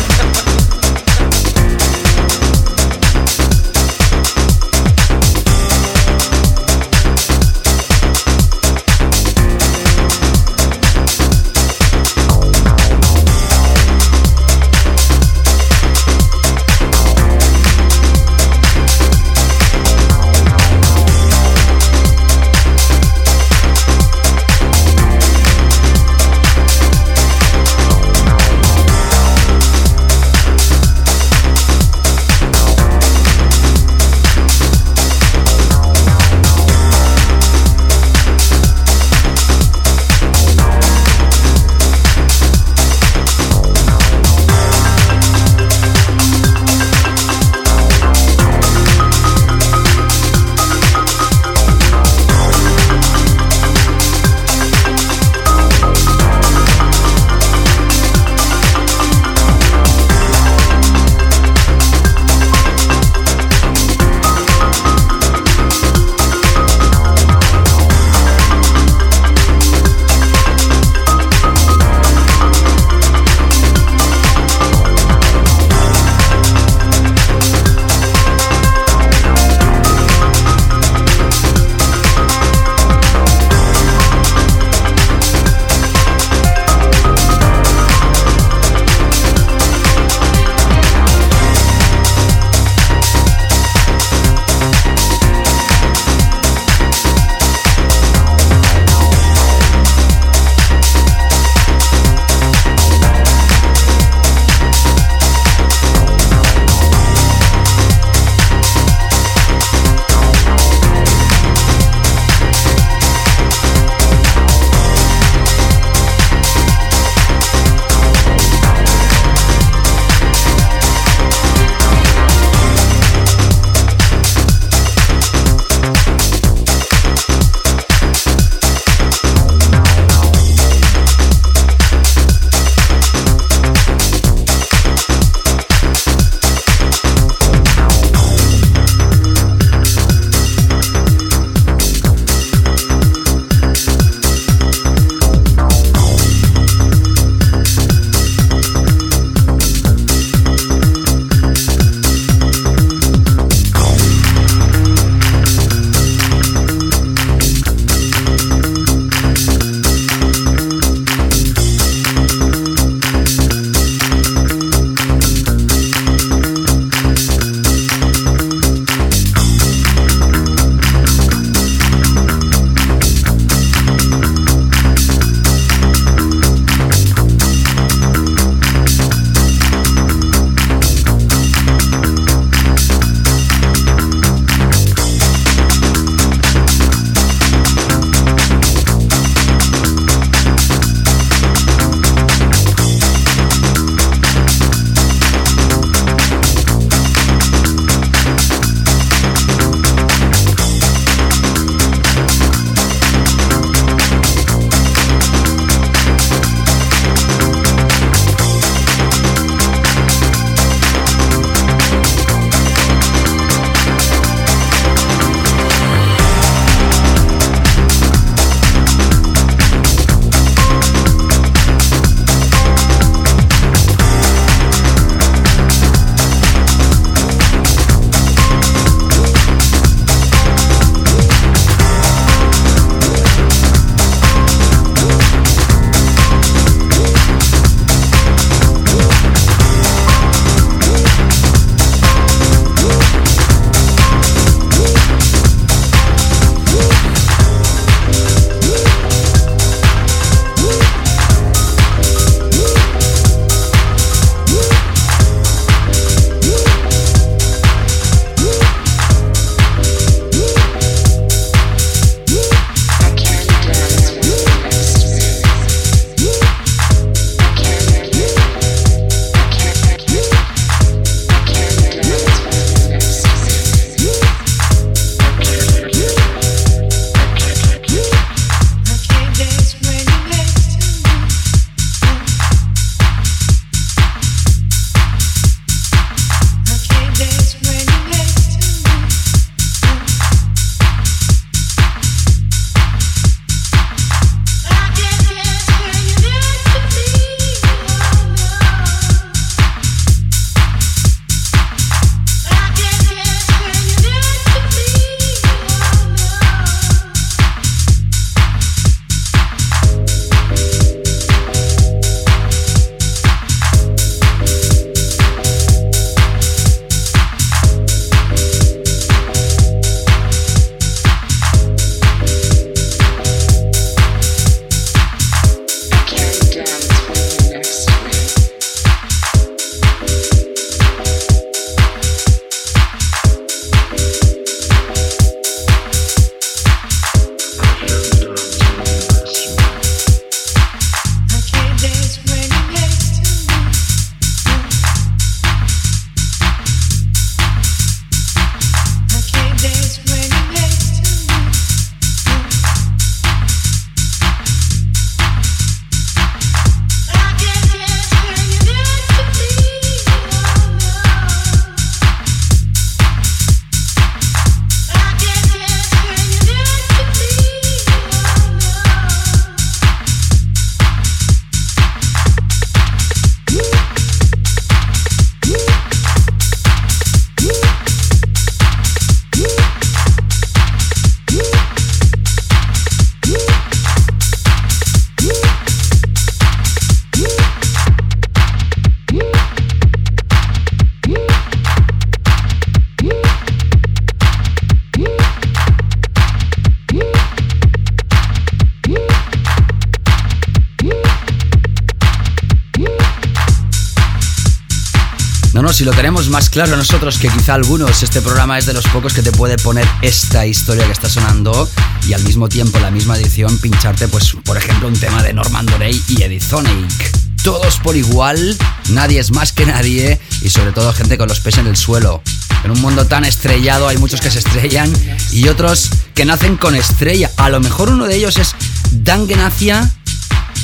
Claro 406.52 406.78
nosotros 406.78 407.18
que 407.18 407.30
quizá 407.30 407.54
algunos, 407.54 408.04
este 408.04 408.22
programa 408.22 408.58
es 408.58 408.66
de 408.66 408.74
los 408.74 408.86
pocos 408.88 409.14
que 409.14 409.22
te 409.22 409.32
puede 409.32 409.58
poner 409.58 409.88
esta 410.02 410.46
historia 410.46 410.86
que 410.86 410.92
está 410.92 411.10
sonando 411.10 411.70
y 412.08 412.14
al 412.14 412.24
mismo 412.24 412.50
tiempo, 412.50 412.80
la 412.80 412.92
misma 412.92 413.18
edición, 413.18 413.58
pincharte, 413.60 414.08
pues, 414.08 414.36
por 414.46 414.58
ejemplo, 414.58 414.88
un 414.88 414.98
tema 414.98 415.24
de 415.24 415.34
Norman 415.34 415.66
Dorey 415.66 416.02
y 416.08 416.24
Edizonic. 416.24 417.20
Todos 417.44 417.78
por 417.78 417.96
igual, 417.96 418.58
nadie 418.90 419.20
es 419.20 419.32
más 419.32 419.54
que 419.54 419.66
nadie 419.66 420.20
y 420.42 420.50
sobre 420.50 420.72
todo 420.72 420.92
gente 420.94 421.18
con 421.18 421.30
los 421.30 421.40
pies 421.40 421.58
en 421.58 421.68
el 421.68 421.78
suelo. 421.78 422.22
En 422.64 422.72
un 422.72 422.82
mundo 422.82 423.06
tan 423.06 423.24
estrellado 423.24 423.88
hay 423.88 423.98
muchos 423.98 424.20
que 424.20 424.30
se 424.30 424.40
estrellan 424.40 424.92
y 425.32 425.48
otros 425.48 425.90
que 426.14 426.26
nacen 426.26 426.58
con 426.58 426.76
estrella. 426.76 427.32
A 427.38 427.50
lo 427.50 427.60
mejor 427.60 427.90
uno 427.90 428.06
de 428.06 428.16
ellos 428.16 428.38
es 428.38 428.56
Dan 428.92 429.28
Genacia 429.28 429.90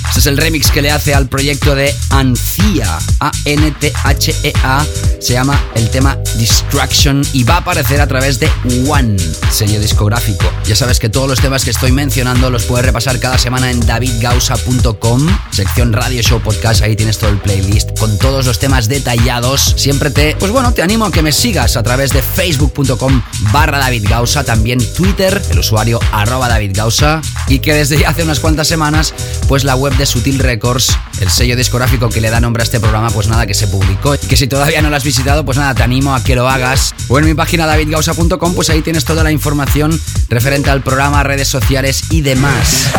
este 0.07 0.19
es 0.19 0.25
el 0.27 0.37
remix 0.37 0.71
que 0.71 0.81
le 0.81 0.91
hace 0.91 1.13
al 1.13 1.27
proyecto 1.27 1.75
de 1.75 1.93
Anthea, 2.09 2.97
A-N-T-H-E-A. 3.19 4.85
Se 5.19 5.33
llama 5.33 5.61
el 5.75 5.89
tema 5.89 6.17
Distraction 6.37 7.21
y 7.33 7.43
va 7.43 7.55
a 7.55 7.57
aparecer 7.57 7.99
a 7.99 8.07
través 8.07 8.39
de 8.39 8.49
One, 8.87 9.17
sello 9.51 9.79
discográfico. 9.79 10.45
Ya 10.65 10.75
sabes 10.75 10.99
que 10.99 11.09
todos 11.09 11.27
los 11.27 11.41
temas 11.41 11.65
que 11.65 11.71
estoy 11.71 11.91
mencionando 11.91 12.49
los 12.49 12.63
puedes 12.63 12.85
repasar 12.85 13.19
cada 13.19 13.37
semana 13.37 13.71
en 13.71 13.79
davidgausa.com, 13.85 15.27
sección 15.51 15.93
Radio 15.93 16.21
Show 16.21 16.39
Podcast. 16.41 16.81
Ahí 16.81 16.95
tienes 16.95 17.17
todo 17.17 17.31
el 17.31 17.39
playlist 17.39 17.97
con 17.99 18.17
todos 18.17 18.45
los 18.45 18.59
temas 18.59 18.87
detallados. 18.87 19.73
Siempre 19.77 20.11
te, 20.11 20.35
pues 20.39 20.51
bueno, 20.51 20.73
te 20.73 20.81
animo 20.81 21.05
a 21.05 21.11
que 21.11 21.21
me 21.21 21.31
sigas 21.31 21.75
a 21.75 21.83
través 21.83 22.11
de 22.11 22.21
facebook.com 22.21 23.21
barra 23.51 23.79
David 23.79 24.05
Gausa, 24.09 24.43
también 24.43 24.79
Twitter, 24.93 25.41
el 25.49 25.59
usuario 25.59 25.99
arroba 26.11 26.47
David 26.47 26.71
Gausa, 26.73 27.21
y 27.47 27.59
que 27.59 27.73
desde 27.73 28.05
hace 28.05 28.23
unas 28.23 28.39
cuantas 28.39 28.67
semanas, 28.67 29.13
pues 29.47 29.63
la 29.63 29.75
web 29.75 29.95
de 29.97 30.04
Sutil 30.05 30.39
Records, 30.39 30.97
el 31.19 31.29
sello 31.29 31.55
discográfico 31.55 32.09
que 32.09 32.21
le 32.21 32.29
da 32.29 32.39
nombre 32.39 32.61
a 32.61 32.65
este 32.65 32.79
programa, 32.79 33.09
pues 33.09 33.27
nada, 33.27 33.45
que 33.45 33.53
se 33.53 33.67
publicó. 33.67 34.15
Que 34.17 34.37
si 34.37 34.47
todavía 34.47 34.81
no 34.81 34.89
lo 34.89 34.95
has 34.95 35.03
visitado, 35.03 35.45
pues 35.45 35.57
nada, 35.57 35.73
te 35.73 35.83
animo 35.83 36.15
a 36.15 36.23
que 36.23 36.35
lo 36.35 36.49
hagas. 36.49 36.93
O 37.07 37.19
en 37.19 37.25
mi 37.25 37.33
página 37.33 37.65
davidgausa.com, 37.65 38.55
pues 38.55 38.69
ahí 38.69 38.81
tienes 38.81 39.05
toda 39.05 39.23
la 39.23 39.31
información 39.31 39.99
referente 40.29 40.69
al 40.69 40.81
programa, 40.81 41.23
redes 41.23 41.47
sociales 41.47 42.05
y 42.09 42.21
demás. 42.21 42.89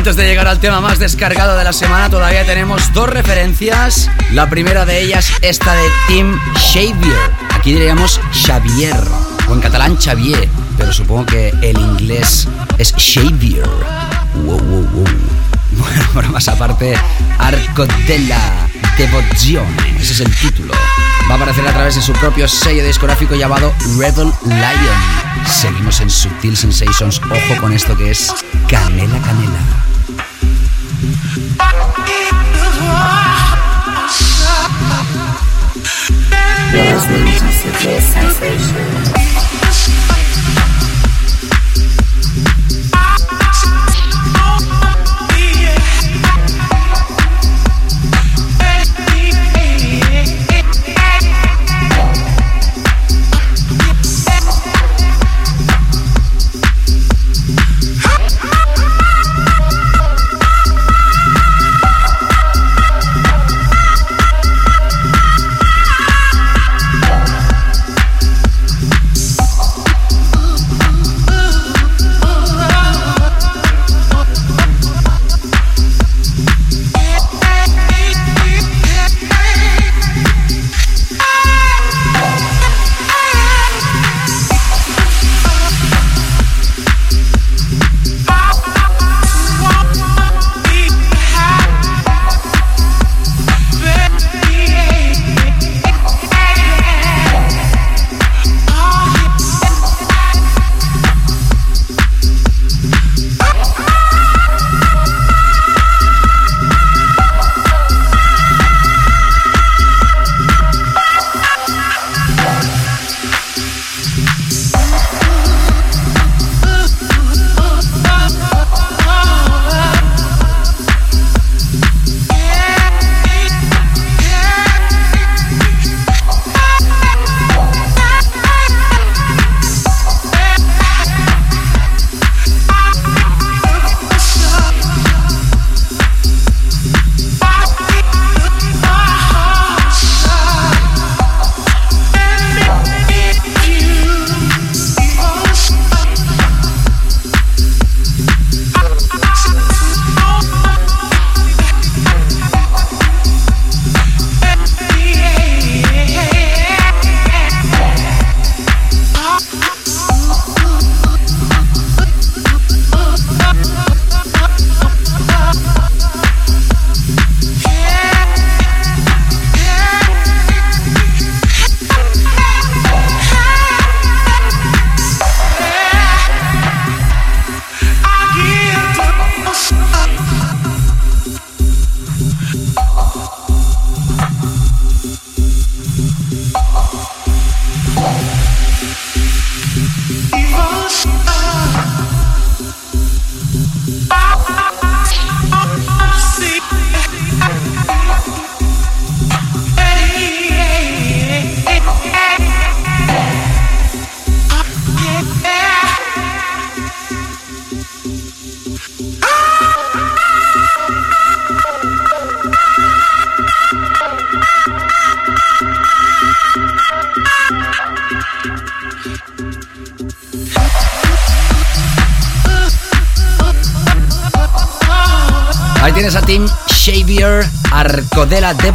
Antes 0.00 0.16
de 0.16 0.24
llegar 0.24 0.48
al 0.48 0.60
tema 0.60 0.80
más 0.80 0.98
descargado 0.98 1.58
de 1.58 1.64
la 1.64 1.74
semana, 1.74 2.08
todavía 2.08 2.46
tenemos 2.46 2.90
dos 2.94 3.06
referencias. 3.10 4.10
La 4.32 4.48
primera 4.48 4.86
de 4.86 5.02
ellas, 5.02 5.30
esta 5.42 5.74
de 5.74 5.86
Tim 6.08 6.38
Xavier. 6.72 7.30
Aquí 7.50 7.74
diríamos 7.74 8.18
Xavier, 8.32 8.96
o 9.50 9.54
en 9.54 9.60
catalán 9.60 9.96
Xavier, 9.96 10.48
pero 10.78 10.92
supongo 10.92 11.26
que 11.26 11.48
el 11.62 11.78
inglés 11.78 12.46
es 12.78 12.94
Xavier. 12.96 13.68
Wow, 14.44 14.58
wow, 14.58 14.88
wow. 14.92 15.04
Bueno, 15.72 16.02
bromas 16.12 16.48
aparte, 16.48 16.94
Arco 17.38 17.86
della 18.06 18.68
Devozione, 18.98 19.96
ese 19.98 20.12
es 20.12 20.20
el 20.20 20.34
título. 20.36 20.74
Va 21.28 21.34
a 21.34 21.36
aparecer 21.36 21.66
a 21.66 21.72
través 21.72 21.94
de 21.94 22.02
su 22.02 22.12
propio 22.12 22.46
sello 22.48 22.84
discográfico 22.84 23.34
llamado 23.34 23.72
Rebel 23.96 24.32
Lion. 24.44 25.46
Seguimos 25.46 26.00
en 26.00 26.10
Subtil 26.10 26.56
Sensations, 26.56 27.20
ojo 27.20 27.60
con 27.60 27.72
esto 27.72 27.96
que 27.96 28.10
es 28.10 28.32
Canela 28.68 29.18
Canela. 29.22 29.60
Yes, 36.72 38.12
sensational. 38.12 39.59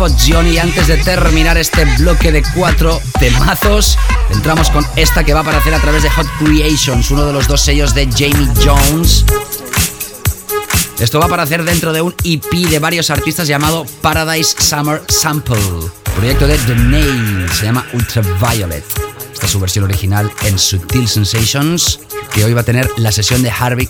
Arcodela 0.05 0.15
Devozione 0.15 0.53
y 0.53 0.57
antes 0.59 0.87
de 0.87 0.97
terminar 0.97 1.57
este 1.57 1.83
bloque 1.97 2.31
de 2.31 2.43
cuatro 2.53 3.01
temazos, 3.19 3.97
entramos 4.29 4.69
con 4.69 4.85
esta 4.95 5.23
que 5.23 5.33
va 5.33 5.39
a 5.39 5.41
aparecer 5.41 5.73
a 5.73 5.79
través 5.79 6.03
de 6.03 6.09
Hot 6.11 6.27
Creations, 6.39 7.09
uno 7.11 7.25
de 7.25 7.33
los 7.33 7.47
dos 7.47 7.61
sellos 7.61 7.95
de 7.95 8.07
Jamie 8.11 8.47
Jones. 8.63 9.25
Esto 10.99 11.17
va 11.19 11.25
a 11.25 11.27
aparecer 11.27 11.63
dentro 11.63 11.91
de 11.91 12.01
un 12.01 12.13
EP 12.23 12.51
de 12.69 12.79
varios 12.79 13.09
artistas 13.09 13.47
llamado 13.47 13.85
Paradise 14.01 14.55
Summer 14.59 15.01
Sample, 15.07 15.57
proyecto 16.15 16.47
de 16.47 16.57
The 16.59 16.75
Nail, 16.75 17.49
se 17.51 17.65
llama 17.65 17.85
Ultraviolet. 17.93 18.85
Esta 19.33 19.47
es 19.47 19.51
su 19.51 19.59
versión 19.59 19.85
original 19.85 20.31
en 20.43 20.59
Subtil 20.59 21.07
Sensations, 21.07 21.99
que 22.31 22.45
hoy 22.45 22.53
va 22.53 22.61
a 22.61 22.65
tener 22.65 22.89
la 22.97 23.11
sesión 23.11 23.41
de 23.41 23.51
Harvey 23.51 23.89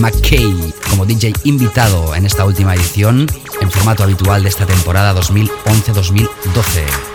McKay 0.00 0.72
como 0.90 1.04
DJ 1.04 1.32
invitado 1.44 2.14
en 2.14 2.24
esta 2.24 2.44
última 2.44 2.74
edición, 2.74 3.26
en 3.66 3.72
formato 3.72 4.04
habitual 4.04 4.42
de 4.42 4.48
esta 4.48 4.64
temporada 4.64 5.14
2011-2012. 5.20 7.05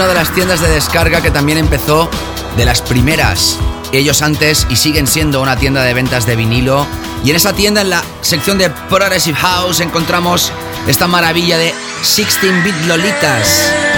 Una 0.00 0.08
de 0.08 0.14
las 0.14 0.32
tiendas 0.32 0.62
de 0.62 0.68
descarga 0.68 1.20
que 1.20 1.30
también 1.30 1.58
empezó 1.58 2.08
de 2.56 2.64
las 2.64 2.80
primeras. 2.80 3.58
Ellos 3.92 4.22
antes 4.22 4.66
y 4.70 4.76
siguen 4.76 5.06
siendo 5.06 5.42
una 5.42 5.56
tienda 5.56 5.82
de 5.82 5.92
ventas 5.92 6.24
de 6.24 6.36
vinilo. 6.36 6.86
Y 7.22 7.28
en 7.28 7.36
esa 7.36 7.52
tienda, 7.52 7.82
en 7.82 7.90
la 7.90 8.02
sección 8.22 8.56
de 8.56 8.70
Progressive 8.88 9.36
House, 9.36 9.80
encontramos 9.80 10.52
esta 10.86 11.06
maravilla 11.06 11.58
de 11.58 11.74
16-bit 12.02 12.86
Lolitas. 12.86 13.89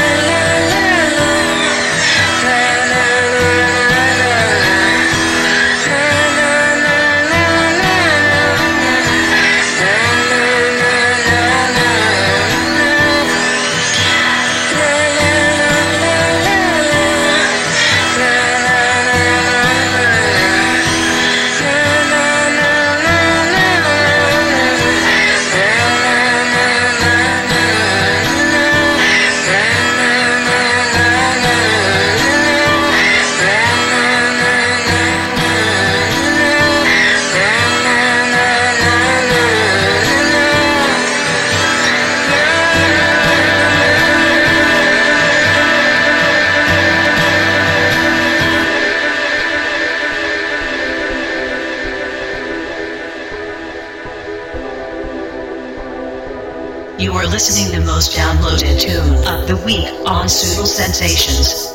Listening 57.33 57.73
the 57.73 57.87
most 57.87 58.15
downloaded 58.15 58.79
tune 58.79 59.15
of 59.27 59.49
the 59.49 59.57
week 59.65 59.89
on 60.07 60.29
Suitable 60.29 60.67
Sensations. 60.67 61.72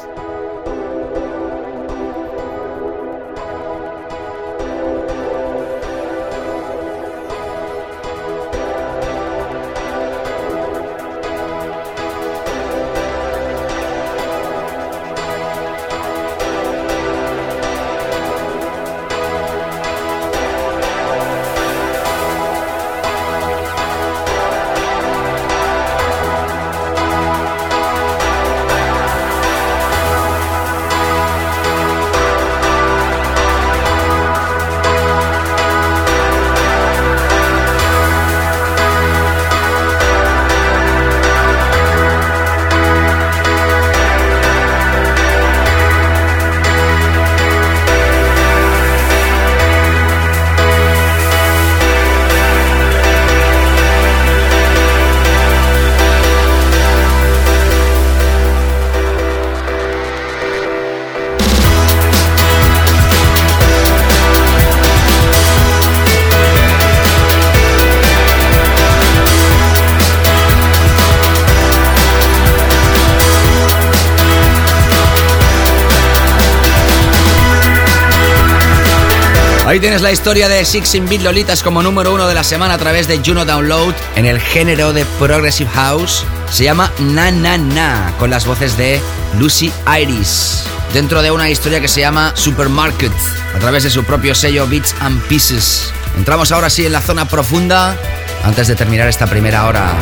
Ahí 79.78 79.82
tienes 79.82 80.02
la 80.02 80.12
historia 80.12 80.50
de 80.50 80.66
Six 80.66 80.96
in 80.96 81.08
Beat 81.08 81.22
Lolitas 81.22 81.62
como 81.62 81.84
número 81.84 82.12
uno 82.12 82.28
de 82.28 82.34
la 82.34 82.44
semana 82.44 82.74
a 82.74 82.78
través 82.80 83.08
de 83.08 83.22
Juno 83.24 83.46
Download 83.46 83.94
en 84.16 84.26
el 84.26 84.40
género 84.40 84.92
de 84.92 85.06
Progressive 85.20 85.70
House. 85.70 86.26
Se 86.50 86.64
llama 86.64 86.92
Na 86.98 87.30
Na 87.30 87.60
Na 87.60 88.12
con 88.18 88.32
las 88.32 88.48
voces 88.48 88.76
de 88.76 89.00
Lucy 89.38 89.72
Iris. 90.02 90.64
Dentro 90.94 91.22
de 91.22 91.30
una 91.30 91.52
historia 91.52 91.80
que 91.80 91.88
se 91.88 92.00
llama 92.00 92.32
Supermarket 92.36 93.12
a 93.56 93.60
través 93.60 93.84
de 93.84 93.92
su 93.92 94.04
propio 94.04 94.34
sello 94.34 94.68
Beats 94.68 94.96
and 95.00 95.22
Pieces. 95.28 95.94
Entramos 96.18 96.52
ahora 96.52 96.72
sí 96.72 96.84
en 96.84 96.94
la 96.94 97.02
zona 97.02 97.28
profunda 97.28 97.96
antes 98.44 98.68
de 98.68 98.76
terminar 98.76 99.08
esta 99.08 99.28
primera 99.28 99.68
hora. 99.68 99.94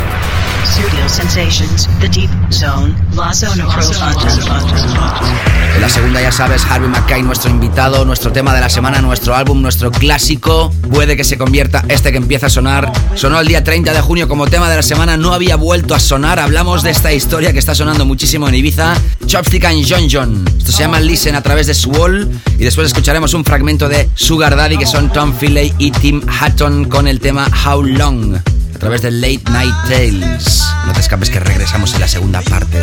The 2.00 2.10
Deep 2.10 2.30
Zone, 2.52 2.96
La 3.16 3.34
Zona 3.34 3.68
Profunda. 3.68 4.14
En 5.76 5.82
la 5.82 5.90
segunda 5.90 6.22
ya 6.22 6.32
sabes, 6.32 6.64
Harvey 6.66 6.90
Mackay, 6.90 7.22
nuestro 7.22 7.50
invitado, 7.50 8.06
nuestro 8.06 8.32
tema 8.32 8.54
de 8.54 8.62
la 8.62 8.70
semana, 8.70 9.02
nuestro 9.02 9.36
álbum, 9.36 9.62
nuestro 9.62 9.92
clásico. 9.92 10.72
Puede 10.90 11.18
que 11.18 11.24
se 11.24 11.38
convierta 11.38 11.84
este 11.90 12.12
que 12.12 12.18
empieza 12.18 12.48
a 12.48 12.50
sonar. 12.50 12.92
Sonó 13.16 13.40
el 13.40 13.48
día 13.48 13.64
30 13.64 13.94
de 13.94 14.02
junio 14.02 14.28
como 14.28 14.48
tema 14.48 14.70
de 14.70 14.78
la 14.78 14.84
semana, 14.84 15.18
no 15.18 15.34
había 15.34 15.58
vuelto 15.58 15.94
a 15.94 16.00
sonar. 16.00 16.40
Hablamos 16.40 16.84
de 16.84 16.92
esta 16.92 17.12
historia 17.12 17.52
que 17.52 17.60
está 17.60 17.76
sonando 17.76 18.06
muchísimo 18.06 18.48
en 18.48 18.56
Ibiza. 18.56 18.96
Chopstick 19.26 19.66
and 19.66 19.86
John 19.88 20.08
John. 20.10 20.46
Esto 20.58 20.72
se 20.72 20.80
llama 20.80 21.00
Listen 21.00 21.36
a 21.36 21.42
través 21.42 21.68
de 21.68 21.74
Swall. 21.74 22.30
Y 22.58 22.64
después 22.64 22.88
escucharemos 22.88 23.34
un 23.34 23.44
fragmento 23.44 23.90
de 23.90 24.10
Sugar 24.16 24.56
Daddy 24.56 24.78
que 24.78 24.86
son 24.86 25.12
Tom 25.12 25.34
Philly 25.34 25.74
y 25.78 25.92
Tim 25.92 26.22
Hatton 26.28 26.86
con 26.86 27.08
el 27.08 27.20
tema 27.20 27.48
How 27.66 27.84
Long 27.84 28.55
través 28.86 29.02
de 29.02 29.10
Late 29.10 29.52
Night 29.52 29.74
Tales. 29.88 30.64
No 30.86 30.94
te 30.94 31.00
escapes 31.00 31.32
que 31.32 31.40
regresamos 31.40 31.96
en 31.96 32.02
la 32.02 32.08
segunda 32.08 32.40
parte. 32.44 32.78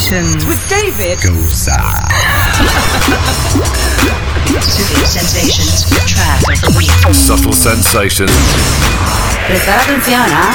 Sensations. 0.00 0.44
Sutil 4.60 5.06
Sensations, 5.06 5.90
the 5.90 6.00
track 6.06 6.40
of 6.48 6.60
the 6.62 6.78
week. 6.78 6.90
Subtle 7.14 7.52
sensations. 7.52 8.32
Prestar 9.46 9.80
atención, 9.80 10.22
¿ah? 10.32 10.52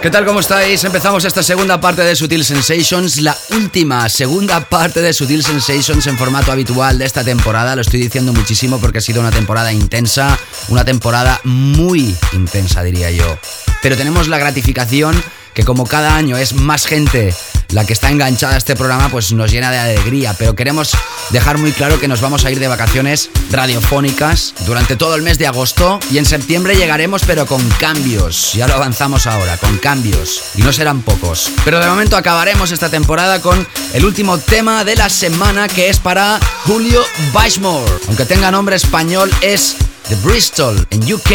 ¿Qué 0.00 0.10
tal? 0.10 0.24
¿Cómo 0.24 0.40
estáis? 0.40 0.82
Empezamos 0.84 1.24
esta 1.24 1.42
segunda 1.42 1.80
parte 1.80 2.02
de 2.02 2.16
Sutil 2.16 2.44
Sensations, 2.44 3.20
la 3.20 3.36
última 3.50 4.08
segunda 4.08 4.60
parte 4.68 5.00
de 5.00 5.12
Sutil 5.12 5.44
Sensations 5.44 6.06
en 6.06 6.18
formato 6.18 6.50
habitual 6.50 6.98
de 6.98 7.04
esta 7.04 7.22
temporada. 7.22 7.76
Lo 7.76 7.82
estoy 7.82 8.00
diciendo 8.00 8.32
muchísimo 8.32 8.80
porque 8.80 8.98
ha 8.98 9.02
sido 9.02 9.20
una 9.20 9.30
temporada 9.30 9.72
intensa, 9.72 10.36
una 10.68 10.84
temporada 10.84 11.40
muy 11.44 12.16
intensa 12.32 12.82
diría 12.82 13.10
yo. 13.10 13.38
Pero 13.82 13.96
tenemos 13.96 14.28
la 14.28 14.38
gratificación 14.38 15.22
que 15.54 15.64
como 15.64 15.86
cada 15.86 16.16
año 16.16 16.36
es 16.36 16.54
más 16.54 16.86
gente 16.86 17.34
la 17.72 17.84
que 17.84 17.92
está 17.92 18.10
enganchada 18.10 18.54
a 18.54 18.58
este 18.58 18.76
programa, 18.76 19.08
pues 19.08 19.32
nos 19.32 19.50
llena 19.50 19.70
de 19.70 19.78
alegría. 19.78 20.34
Pero 20.38 20.54
queremos 20.54 20.92
dejar 21.30 21.58
muy 21.58 21.72
claro 21.72 21.98
que 21.98 22.08
nos 22.08 22.20
vamos 22.20 22.44
a 22.44 22.50
ir 22.50 22.60
de 22.60 22.68
vacaciones 22.68 23.30
radiofónicas 23.50 24.54
durante 24.66 24.96
todo 24.96 25.14
el 25.14 25.22
mes 25.22 25.38
de 25.38 25.46
agosto 25.46 25.98
y 26.10 26.18
en 26.18 26.26
septiembre 26.26 26.76
llegaremos 26.76 27.22
pero 27.26 27.46
con 27.46 27.66
cambios. 27.80 28.52
Ya 28.52 28.68
lo 28.68 28.74
avanzamos 28.74 29.26
ahora, 29.26 29.56
con 29.56 29.78
cambios. 29.78 30.42
Y 30.54 30.62
no 30.62 30.72
serán 30.72 31.02
pocos. 31.02 31.50
Pero 31.64 31.80
de 31.80 31.86
momento 31.86 32.16
acabaremos 32.16 32.70
esta 32.70 32.88
temporada 32.88 33.40
con 33.40 33.66
el 33.94 34.04
último 34.04 34.38
tema 34.38 34.84
de 34.84 34.96
la 34.96 35.08
semana 35.08 35.68
que 35.68 35.88
es 35.88 35.98
para 35.98 36.38
Julio 36.64 37.02
Bashmore. 37.32 37.90
Aunque 38.08 38.24
tenga 38.24 38.50
nombre 38.50 38.76
español 38.76 39.30
es 39.40 39.76
de 40.08 40.16
Bristol, 40.16 40.86
en 40.90 41.12
UK. 41.12 41.30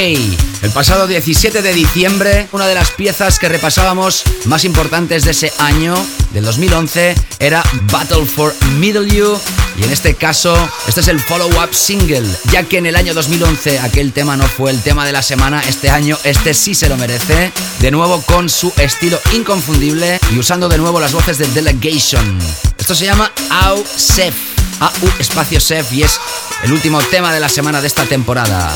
El 0.61 0.71
pasado 0.71 1.07
17 1.07 1.61
de 1.61 1.73
diciembre, 1.73 2.47
una 2.51 2.67
de 2.67 2.75
las 2.75 2.91
piezas 2.91 3.39
que 3.39 3.49
repasábamos 3.49 4.23
más 4.45 4.65
importantes 4.65 5.23
de 5.23 5.31
ese 5.31 5.51
año, 5.59 5.95
del 6.33 6.45
2011, 6.45 7.15
era 7.39 7.63
Battle 7.91 8.25
for 8.25 8.53
Middle 8.77 9.07
You. 9.07 9.37
Y 9.79 9.83
en 9.83 9.91
este 9.91 10.15
caso, 10.15 10.55
este 10.87 11.01
es 11.01 11.07
el 11.07 11.19
follow-up 11.19 11.73
single, 11.73 12.27
ya 12.51 12.63
que 12.63 12.77
en 12.77 12.87
el 12.87 12.95
año 12.95 13.13
2011 13.13 13.79
aquel 13.79 14.11
tema 14.11 14.35
no 14.35 14.47
fue 14.47 14.71
el 14.71 14.81
tema 14.81 15.05
de 15.05 15.11
la 15.11 15.21
semana, 15.21 15.61
este 15.67 15.89
año 15.89 16.17
este 16.23 16.53
sí 16.53 16.73
se 16.73 16.89
lo 16.89 16.97
merece. 16.97 17.51
De 17.79 17.91
nuevo 17.91 18.21
con 18.23 18.49
su 18.49 18.73
estilo 18.77 19.19
inconfundible 19.33 20.19
y 20.33 20.39
usando 20.39 20.67
de 20.67 20.77
nuevo 20.77 20.99
las 20.99 21.13
voces 21.13 21.37
de 21.37 21.47
Delegation. 21.47 22.39
Esto 22.77 22.95
se 22.95 23.05
llama 23.05 23.31
Au 23.49 23.83
Sef. 23.95 24.56
AU 24.79 25.09
espacio 25.19 25.59
Sef 25.59 25.91
y 25.93 26.03
es 26.03 26.19
el 26.63 26.71
último 26.71 26.99
tema 26.99 27.33
de 27.33 27.39
la 27.39 27.49
semana 27.49 27.81
de 27.81 27.87
esta 27.87 28.03
temporada. 28.05 28.71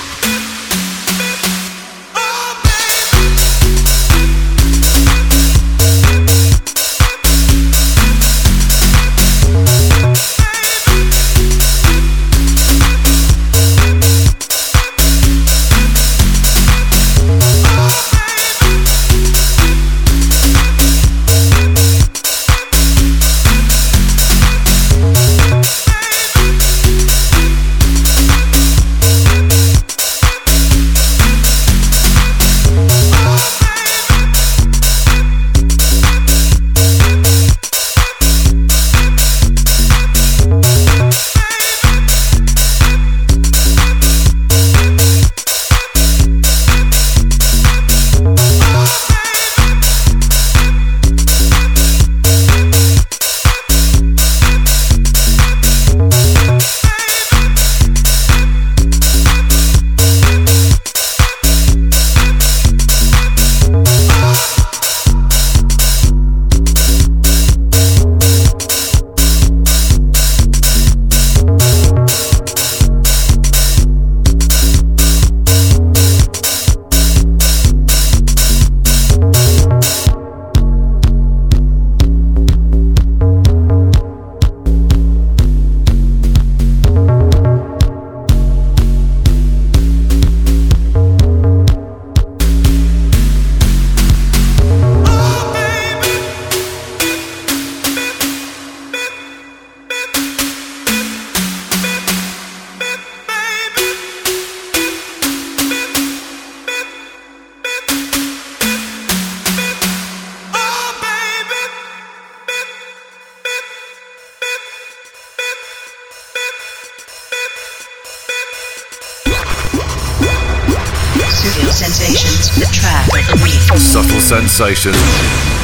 Subtle 124.33 125.62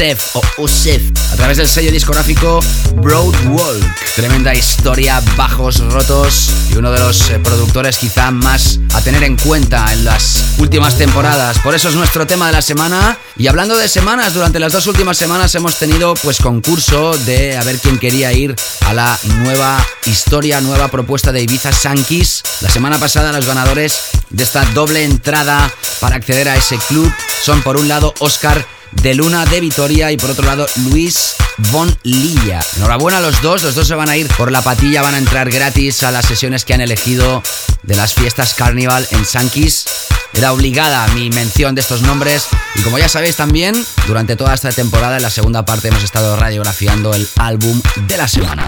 Ausef 0.00 0.36
o 0.36 0.42
Usef, 0.62 1.02
a 1.30 1.36
través 1.36 1.58
del 1.58 1.68
sello 1.68 1.92
discográfico 1.92 2.60
Broadwalk. 3.02 3.84
Tremenda 4.16 4.54
historia, 4.54 5.22
bajos 5.36 5.80
rotos 5.92 6.48
y 6.70 6.76
uno 6.76 6.90
de 6.90 6.98
los 7.00 7.28
eh, 7.28 7.38
productores 7.38 7.98
quizá 7.98 8.30
más 8.30 8.80
a 8.94 9.02
tener 9.02 9.22
en 9.24 9.36
cuenta 9.36 9.92
en 9.92 10.06
las 10.06 10.54
últimas 10.56 10.96
temporadas. 10.96 11.58
Por 11.58 11.74
eso 11.74 11.90
es 11.90 11.94
nuestro 11.96 12.26
tema 12.26 12.46
de 12.46 12.52
la 12.52 12.62
semana. 12.62 13.18
Y 13.36 13.46
hablando 13.46 13.76
de 13.76 13.88
semanas, 13.88 14.32
durante 14.32 14.58
las 14.58 14.72
dos 14.72 14.86
últimas 14.86 15.18
semanas 15.18 15.54
hemos 15.54 15.78
tenido 15.78 16.14
pues 16.14 16.38
concurso 16.38 17.12
de 17.26 17.58
a 17.58 17.62
ver 17.64 17.78
quién 17.78 17.98
quería 17.98 18.32
ir 18.32 18.56
a 18.86 18.94
la 18.94 19.18
nueva 19.42 19.86
historia, 20.06 20.62
nueva 20.62 20.88
propuesta 20.88 21.30
de 21.30 21.42
Ibiza 21.42 21.72
Sankis. 21.72 22.42
La 22.62 22.70
semana 22.70 22.98
pasada 22.98 23.32
los 23.32 23.44
ganadores 23.44 23.98
de 24.30 24.44
esta 24.44 24.64
doble 24.72 25.04
entrada 25.04 25.70
para 26.00 26.16
acceder 26.16 26.48
a 26.48 26.56
ese 26.56 26.78
club 26.88 27.12
son 27.44 27.62
por 27.62 27.76
un 27.76 27.86
lado 27.86 28.14
Oscar 28.20 28.66
de 29.02 29.14
Luna 29.14 29.46
de 29.46 29.60
Vitoria 29.60 30.12
y 30.12 30.16
por 30.16 30.30
otro 30.30 30.46
lado 30.46 30.66
Luis 30.90 31.34
Von 31.70 31.96
Lilla. 32.02 32.60
Enhorabuena 32.76 33.18
a 33.18 33.20
los 33.20 33.40
dos, 33.40 33.62
los 33.62 33.74
dos 33.74 33.88
se 33.88 33.94
van 33.94 34.08
a 34.08 34.16
ir 34.16 34.28
por 34.36 34.52
la 34.52 34.62
patilla, 34.62 35.02
van 35.02 35.14
a 35.14 35.18
entrar 35.18 35.50
gratis 35.50 36.02
a 36.02 36.10
las 36.10 36.26
sesiones 36.26 36.64
que 36.64 36.74
han 36.74 36.80
elegido 36.80 37.42
de 37.82 37.96
las 37.96 38.14
fiestas 38.14 38.54
Carnival 38.54 39.06
en 39.10 39.24
Sankis. 39.24 39.84
Era 40.32 40.52
obligada 40.52 41.06
mi 41.08 41.30
mención 41.30 41.74
de 41.74 41.80
estos 41.80 42.02
nombres 42.02 42.48
y 42.74 42.82
como 42.82 42.98
ya 42.98 43.08
sabéis 43.08 43.36
también, 43.36 43.84
durante 44.06 44.36
toda 44.36 44.54
esta 44.54 44.70
temporada 44.70 45.16
en 45.16 45.22
la 45.22 45.30
segunda 45.30 45.64
parte 45.64 45.88
hemos 45.88 46.04
estado 46.04 46.36
radiografiando 46.36 47.14
el 47.14 47.28
álbum 47.36 47.80
de 48.06 48.16
la 48.16 48.28
semana. 48.28 48.66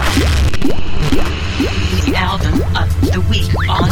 The 2.05 2.17
album 2.17 2.61
of 2.75 3.11
the 3.11 3.17
week 3.29 3.49
on. 3.69 3.89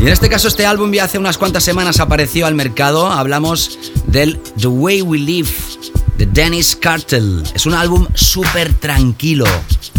Y 0.00 0.02
en 0.02 0.08
este 0.08 0.28
caso 0.28 0.46
este 0.46 0.64
álbum 0.64 0.92
ya 0.92 1.04
hace 1.04 1.18
unas 1.18 1.38
cuantas 1.38 1.64
semanas 1.64 1.98
apareció 1.98 2.46
al 2.46 2.54
mercado. 2.54 3.10
Hablamos 3.10 3.78
del 4.06 4.40
The 4.60 4.68
Way 4.68 5.02
We 5.02 5.18
Live 5.18 5.50
de 6.18 6.26
Dennis 6.26 6.76
Cartel. 6.76 7.42
Es 7.54 7.66
un 7.66 7.74
álbum 7.74 8.06
súper 8.14 8.74
tranquilo, 8.74 9.46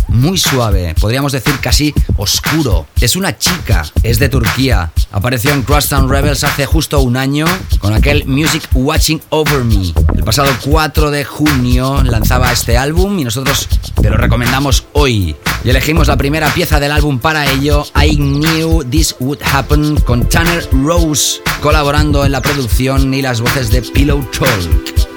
muy 0.10 0.38
suave, 0.38 0.94
podríamos 1.00 1.32
decir 1.32 1.54
casi 1.62 1.94
oscuro. 2.18 2.88
Es 3.00 3.16
una 3.16 3.38
chica, 3.38 3.86
es 4.04 4.20
de 4.20 4.28
Turquía. 4.28 4.92
Apareció 5.12 5.52
en 5.52 5.64
Crosstown 5.64 6.10
Rebels 6.10 6.44
hace 6.44 6.66
justo 6.66 7.00
un 7.00 7.16
año 7.16 7.46
con 7.80 7.94
aquel 7.94 8.26
Music 8.26 8.68
Watching 8.74 9.22
Over 9.30 9.64
Me. 9.64 9.94
El 10.16 10.24
pasado 10.24 10.50
4 10.66 11.10
de 11.10 11.24
junio 11.24 12.04
lanzaba 12.04 12.52
este 12.52 12.78
álbum 12.78 13.18
y 13.20 13.24
nosotros 13.24 13.68
te 14.02 14.10
lo 14.10 14.18
recomendamos 14.18 14.86
hoy. 14.94 15.36
Y 15.64 15.70
elegimos 15.70 16.08
la 16.08 16.18
primera 16.18 16.48
pieza 16.54 16.80
del 16.80 16.92
álbum 16.92 17.20
para 17.20 17.52
ello, 17.52 17.86
I 18.02 18.16
Knew 18.16 18.84
This 18.86 19.16
Would 19.20 19.40
Happen, 19.44 19.98
con 20.02 20.28
Tanner 20.30 20.68
Rose 20.72 21.42
colaborando 21.62 22.26
en 22.26 22.32
la 22.32 22.42
producción 22.42 23.14
y 23.14 23.22
las 23.22 23.42
voces 23.42 23.70
de 23.70 23.82
Pillow 23.82 24.26
Talk. 24.32 25.09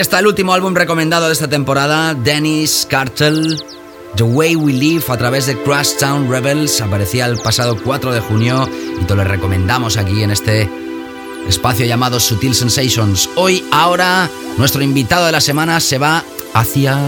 Está 0.00 0.18
el 0.18 0.26
último 0.26 0.54
álbum 0.54 0.74
recomendado 0.74 1.26
de 1.26 1.34
esta 1.34 1.48
temporada, 1.48 2.14
Dennis 2.14 2.86
Cartel, 2.88 3.62
The 4.16 4.22
Way 4.22 4.56
We 4.56 4.72
Live 4.72 5.04
a 5.08 5.16
través 5.18 5.44
de 5.44 5.62
Crash 5.62 5.96
Town 5.98 6.30
Rebels. 6.30 6.80
Aparecía 6.80 7.26
el 7.26 7.38
pasado 7.38 7.76
4 7.82 8.12
de 8.12 8.20
junio 8.20 8.66
y 8.98 9.04
te 9.04 9.14
lo 9.14 9.24
recomendamos 9.24 9.98
aquí 9.98 10.22
en 10.22 10.30
este 10.30 10.70
espacio 11.46 11.84
llamado 11.84 12.18
Sutil 12.18 12.54
Sensations. 12.54 13.28
Hoy, 13.34 13.62
ahora, 13.72 14.30
nuestro 14.56 14.82
invitado 14.82 15.26
de 15.26 15.32
la 15.32 15.40
semana 15.40 15.80
se 15.80 15.98
va 15.98 16.24
hacia... 16.54 16.98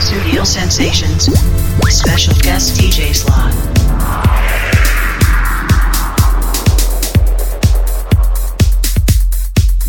Studio 0.00 0.46
Sensations. 0.46 1.30
Special 1.90 2.34
guest 2.42 2.78
DJ 2.78 3.14
slot. 3.14 3.59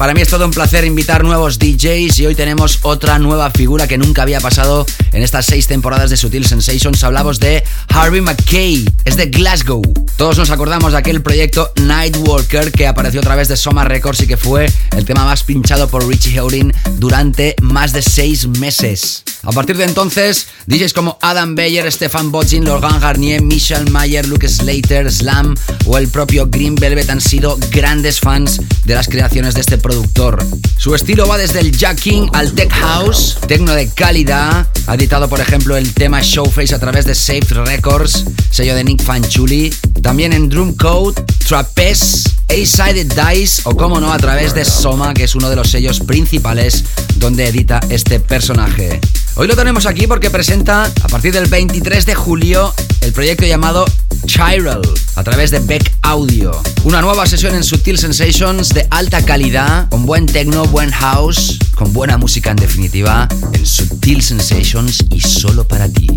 Para 0.01 0.15
mí 0.15 0.21
es 0.21 0.29
todo 0.29 0.45
un 0.45 0.51
placer 0.51 0.83
invitar 0.83 1.23
nuevos 1.23 1.59
DJs 1.59 2.17
y 2.21 2.25
hoy 2.25 2.33
tenemos 2.33 2.79
otra 2.81 3.19
nueva 3.19 3.51
figura 3.51 3.87
que 3.87 3.99
nunca 3.99 4.23
había 4.23 4.41
pasado 4.41 4.83
en 5.11 5.21
estas 5.21 5.45
seis 5.45 5.67
temporadas 5.67 6.09
de 6.09 6.17
Sutil 6.17 6.47
Sensations. 6.47 7.03
Hablamos 7.03 7.39
de 7.39 7.63
Harvey 7.87 8.19
McKay, 8.19 8.83
es 9.05 9.15
de 9.15 9.27
Glasgow. 9.27 9.83
Todos 10.17 10.39
nos 10.39 10.49
acordamos 10.49 10.93
de 10.93 10.97
aquel 10.97 11.21
proyecto 11.21 11.71
Nightwalker 11.75 12.71
que 12.71 12.87
apareció 12.87 13.19
a 13.19 13.23
través 13.23 13.47
de 13.47 13.55
Soma 13.55 13.83
Records 13.83 14.21
y 14.21 14.27
que 14.27 14.37
fue 14.37 14.65
el 14.97 15.05
tema 15.05 15.23
más 15.23 15.43
pinchado 15.43 15.87
por 15.87 16.07
Richie 16.07 16.33
Houghton 16.35 16.73
durante 16.97 17.55
más 17.61 17.93
de 17.93 18.01
seis 18.01 18.47
meses. 18.47 19.23
A 19.43 19.51
partir 19.51 19.75
de 19.75 19.85
entonces, 19.85 20.47
DJs 20.67 20.93
como 20.93 21.17
Adam 21.19 21.55
Beyer, 21.55 21.91
Stefan 21.91 22.31
Botzin, 22.31 22.63
Logan 22.63 22.99
Garnier, 22.99 23.41
Michelle 23.41 23.89
Mayer, 23.89 24.27
Luke 24.27 24.47
Slater, 24.47 25.11
Slam 25.11 25.55
o 25.85 25.97
el 25.97 26.09
propio 26.09 26.47
Green 26.47 26.75
Velvet 26.75 27.09
han 27.09 27.21
sido 27.21 27.57
grandes 27.71 28.19
fans 28.19 28.59
de 28.85 28.93
las 28.93 29.07
creaciones 29.07 29.55
de 29.55 29.61
este 29.61 29.79
productor. 29.79 30.45
Su 30.77 30.93
estilo 30.93 31.27
va 31.27 31.39
desde 31.39 31.59
el 31.59 31.75
jacking 31.75 32.29
al 32.33 32.53
tech 32.53 32.71
house, 32.71 33.37
tecno 33.47 33.73
de 33.73 33.89
calidad. 33.89 34.67
Ha 34.85 34.95
editado, 34.95 35.27
por 35.27 35.39
ejemplo, 35.39 35.75
el 35.75 35.91
tema 35.93 36.21
Showface 36.21 36.75
a 36.75 36.79
través 36.79 37.05
de 37.05 37.15
Safe 37.15 37.47
Records, 37.49 38.25
sello 38.51 38.75
de 38.75 38.83
Nick 38.83 39.03
Fanchuli. 39.03 39.73
También 40.03 40.33
en 40.33 40.49
Drum 40.49 40.75
Code, 40.75 41.21
Trapeze, 41.47 42.29
A-Sided 42.49 43.11
Dice 43.13 43.61
o, 43.65 43.75
como 43.75 43.99
no, 43.99 44.13
a 44.13 44.17
través 44.17 44.53
de 44.53 44.65
Soma, 44.65 45.13
que 45.13 45.23
es 45.23 45.35
uno 45.35 45.49
de 45.49 45.55
los 45.55 45.69
sellos 45.69 45.99
principales 45.99 46.83
donde 47.17 47.47
edita 47.47 47.79
este 47.89 48.19
personaje. 48.19 48.99
Hoy 49.35 49.47
lo 49.47 49.55
tenemos 49.55 49.85
aquí 49.85 50.07
porque 50.07 50.29
presenta, 50.29 50.83
a 50.83 51.07
partir 51.07 51.33
del 51.33 51.47
23 51.47 52.05
de 52.05 52.15
julio, 52.15 52.73
el 52.99 53.13
proyecto 53.13 53.45
llamado 53.45 53.85
Chiral 54.25 54.81
a 55.15 55.23
través 55.23 55.51
de 55.51 55.59
Beck 55.59 55.93
Audio. 56.01 56.51
Una 56.83 57.01
nueva 57.01 57.25
sesión 57.25 57.55
en 57.55 57.63
Sutil 57.63 57.97
Sensations 57.97 58.69
de 58.69 58.85
alta 58.91 59.23
calidad, 59.23 59.87
con 59.89 60.05
buen 60.05 60.25
techno, 60.25 60.65
buen 60.65 60.91
house, 60.91 61.57
con 61.75 61.93
buena 61.93 62.17
música 62.17 62.51
en 62.51 62.57
definitiva, 62.57 63.29
en 63.53 63.65
Sutil 63.65 64.21
Sensations 64.21 65.05
y 65.09 65.21
solo 65.21 65.65
para 65.65 65.87
ti. 65.87 66.07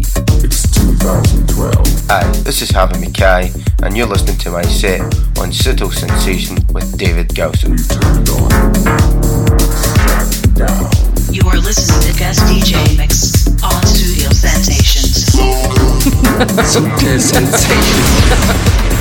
It's 0.42 0.62
2012. 0.72 2.06
Hi, 2.10 2.26
this 2.42 2.62
is 2.62 2.74
Harvey 2.74 2.98
McKay, 2.98 3.52
and 3.82 3.96
you're 3.96 4.10
listening 4.10 4.38
to 4.38 4.50
my 4.50 4.64
set 4.64 5.00
on 5.38 5.52
Subtle 5.52 5.92
Sensation 5.92 6.58
with 6.72 6.96
David 6.98 7.32
Gowson. 7.34 7.76
You 11.34 11.42
are 11.48 11.56
listening 11.56 12.12
to 12.12 12.16
guest 12.16 12.42
DJ 12.42 12.96
mix 12.96 13.48
on 13.64 13.84
Studio 13.84 14.30
Sensations. 14.30 15.34
Sutil 16.62 17.20
Sensations. 17.32 18.93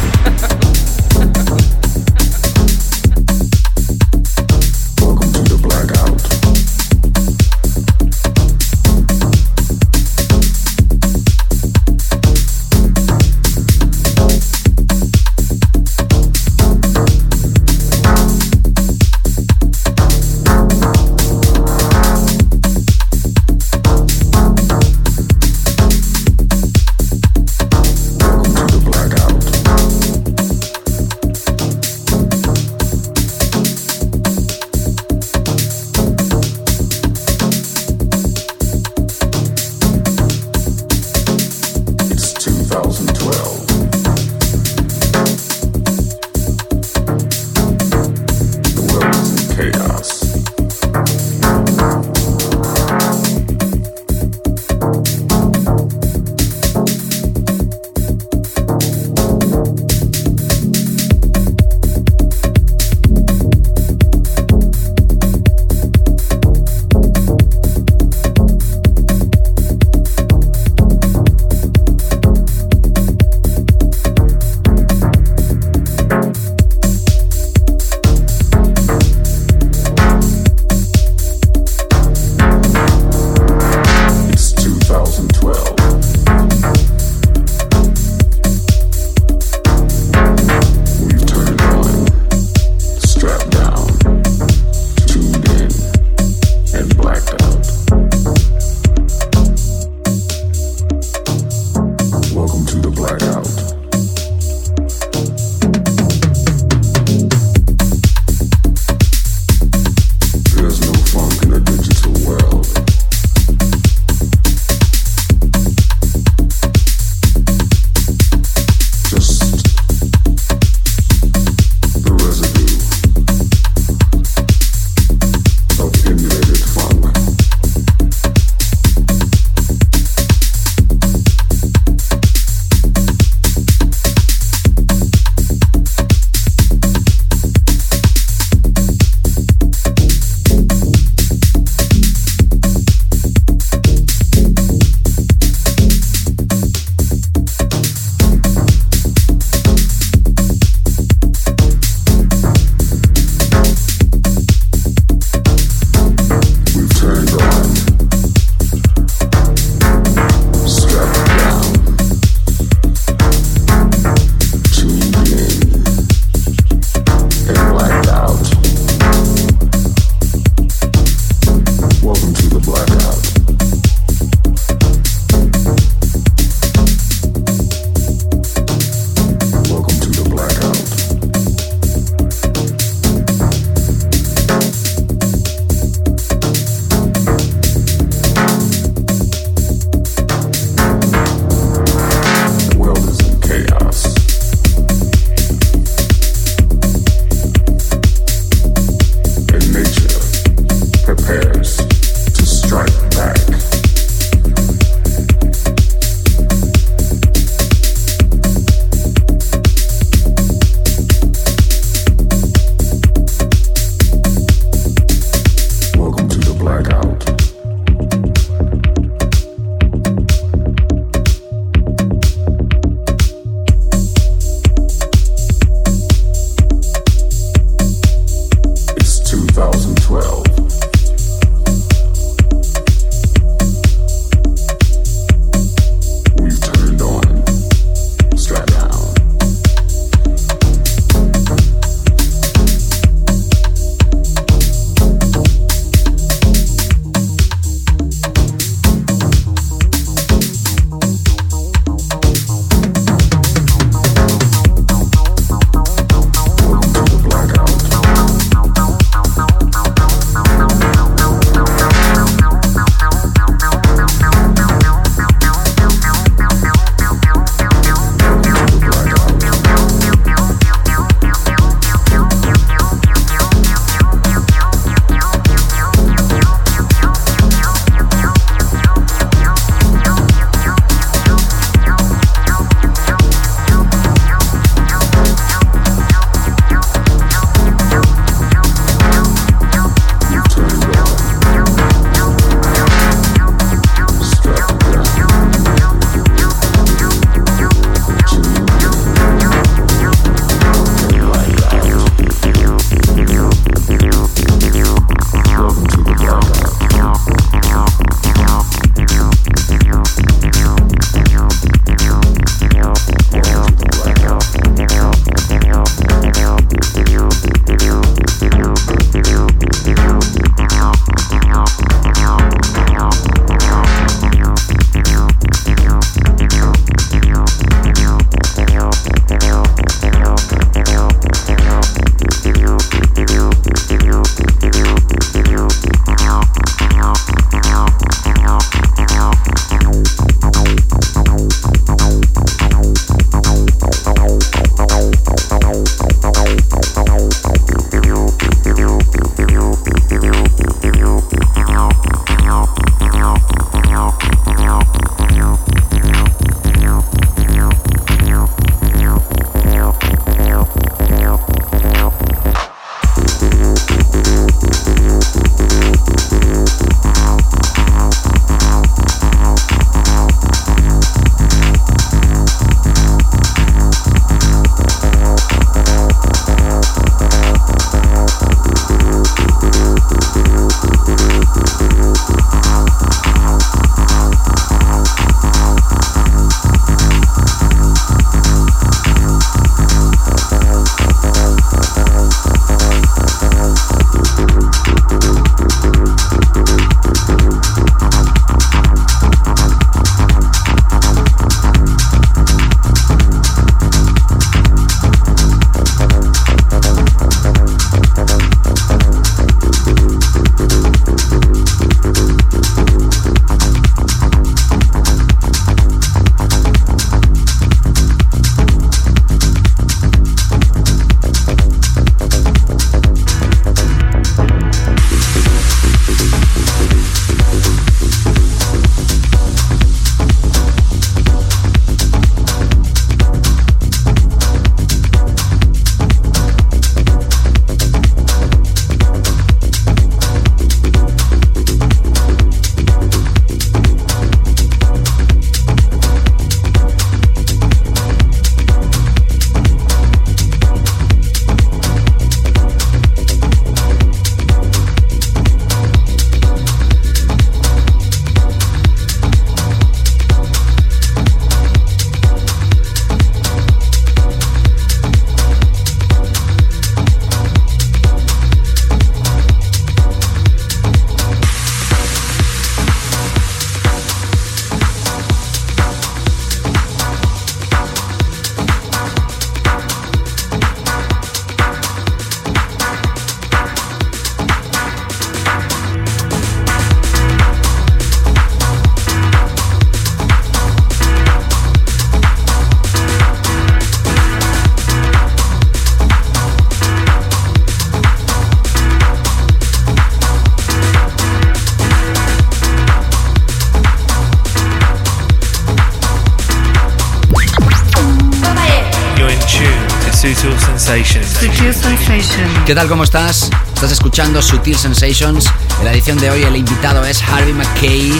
¿Qué 512.65 512.73
tal? 512.73 512.87
¿Cómo 512.87 513.03
estás? 513.03 513.49
Estás 513.73 513.91
escuchando 513.91 514.41
Sutil 514.41 514.77
Sensations. 514.77 515.47
En 515.79 515.85
la 515.85 515.91
edición 515.91 516.17
de 516.17 516.31
hoy 516.31 516.43
el 516.43 516.55
invitado 516.55 517.03
es 517.03 517.21
Harvey 517.21 517.51
McKay. 517.51 518.13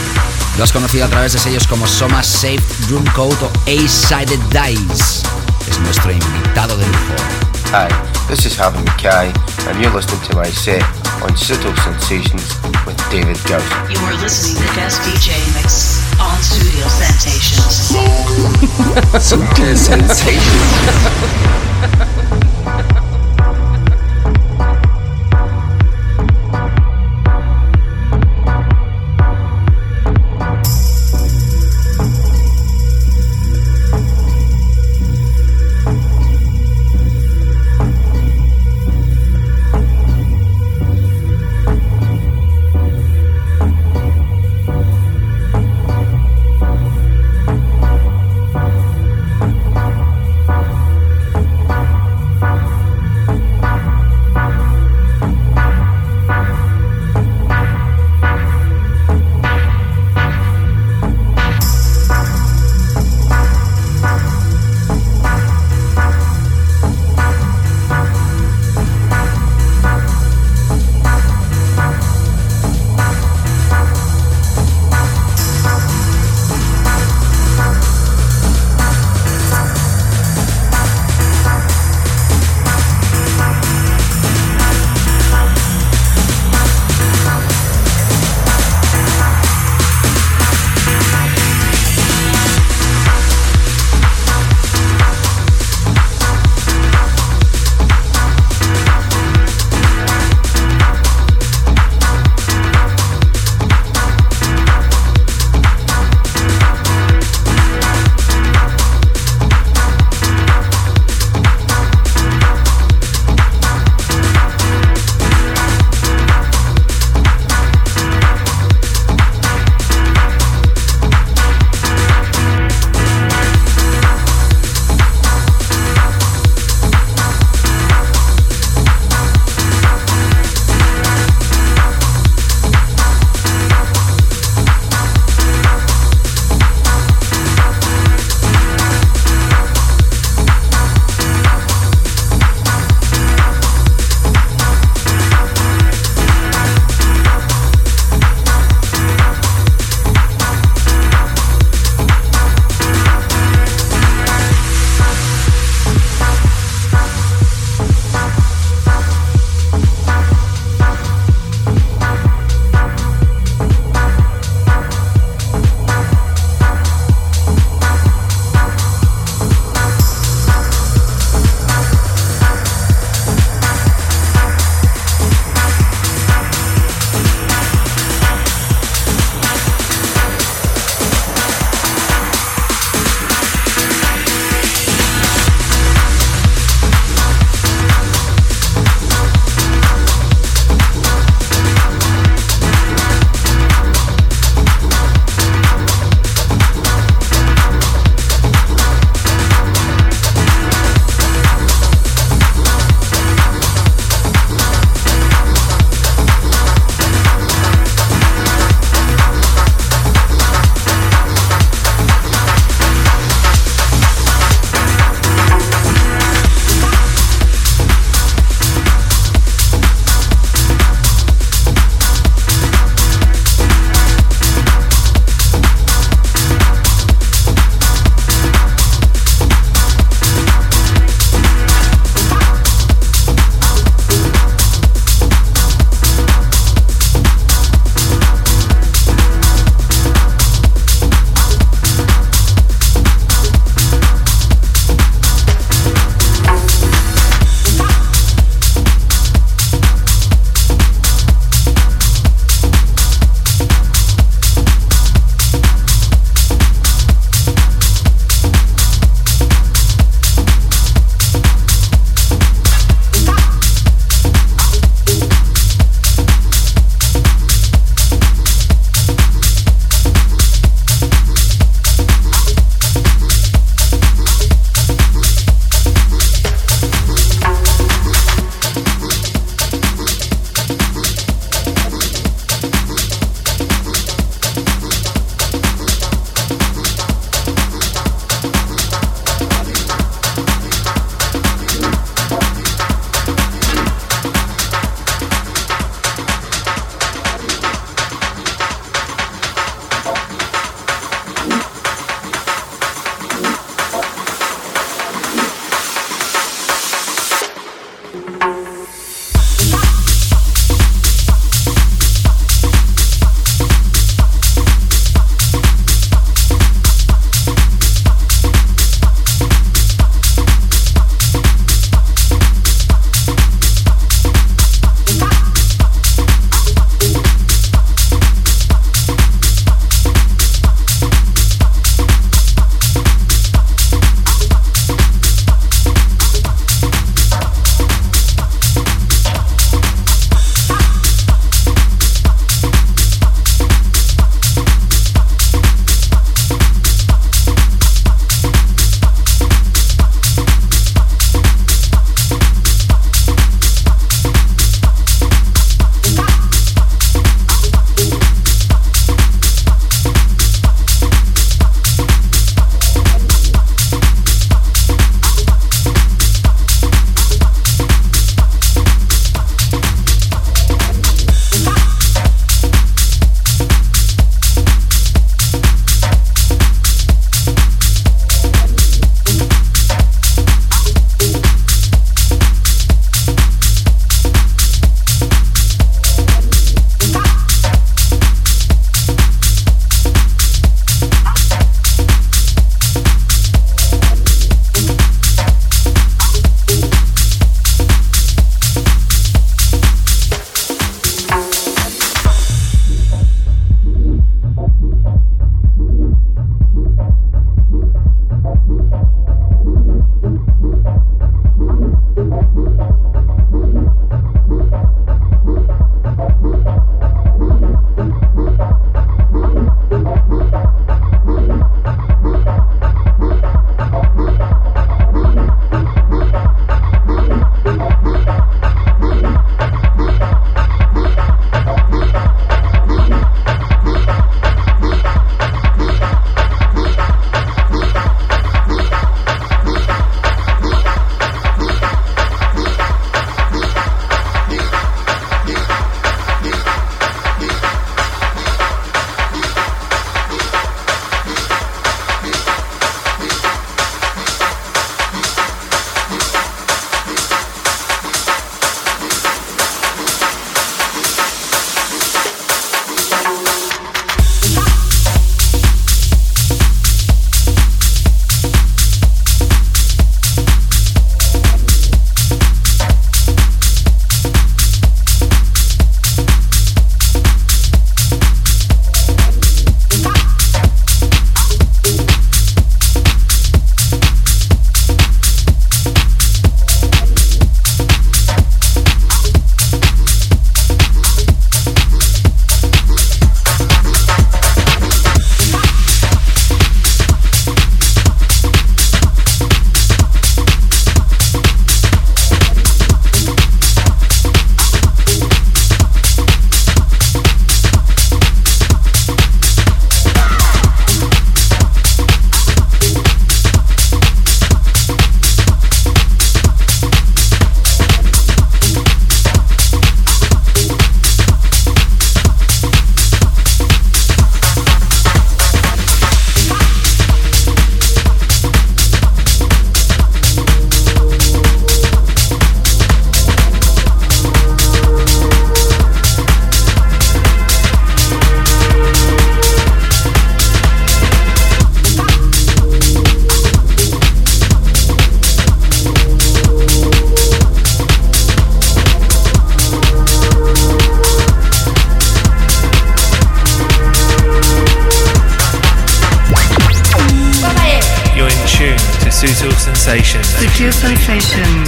Lo 0.57 0.65
has 0.65 0.74
conocido 0.74 1.06
a 1.06 1.07
través 1.07 1.32
de 1.32 1.40
sellos 1.40 1.65
como 1.65 1.88
Soma 1.88 2.22
Safe, 2.22 2.61
Drum 2.90 3.06
Code 3.15 3.38
o 3.41 3.49
A-Sided 3.68 4.40
Dice. 4.49 5.26
Es 5.70 5.80
nuestro 5.80 6.11
invitado 6.11 6.76
de 6.76 6.86
lujo. 6.86 7.15
Hi, 7.72 7.88
this 8.28 8.45
is 8.45 8.60
Harvey 8.60 8.84
McKay, 8.84 9.32
and 9.70 9.82
you're 9.82 9.95
listening 9.95 10.20
to 10.28 10.36
my 10.36 10.52
set 10.52 10.84
on 11.22 11.34
Subtle 11.38 11.74
Sensations 11.78 12.53
with 12.86 12.98
David 13.10 13.38
Gauss. 13.48 13.64
You 13.90 13.98
are 14.06 14.22
listening 14.22 14.61
to 14.61 14.76
Guest 14.76 15.02
DJ 15.03 15.32
Mix 15.56 16.03
on 16.20 16.38
Studio 16.44 16.86
Sensations. 16.90 17.95
Subtle 19.24 19.78
Sensations. 19.78 20.49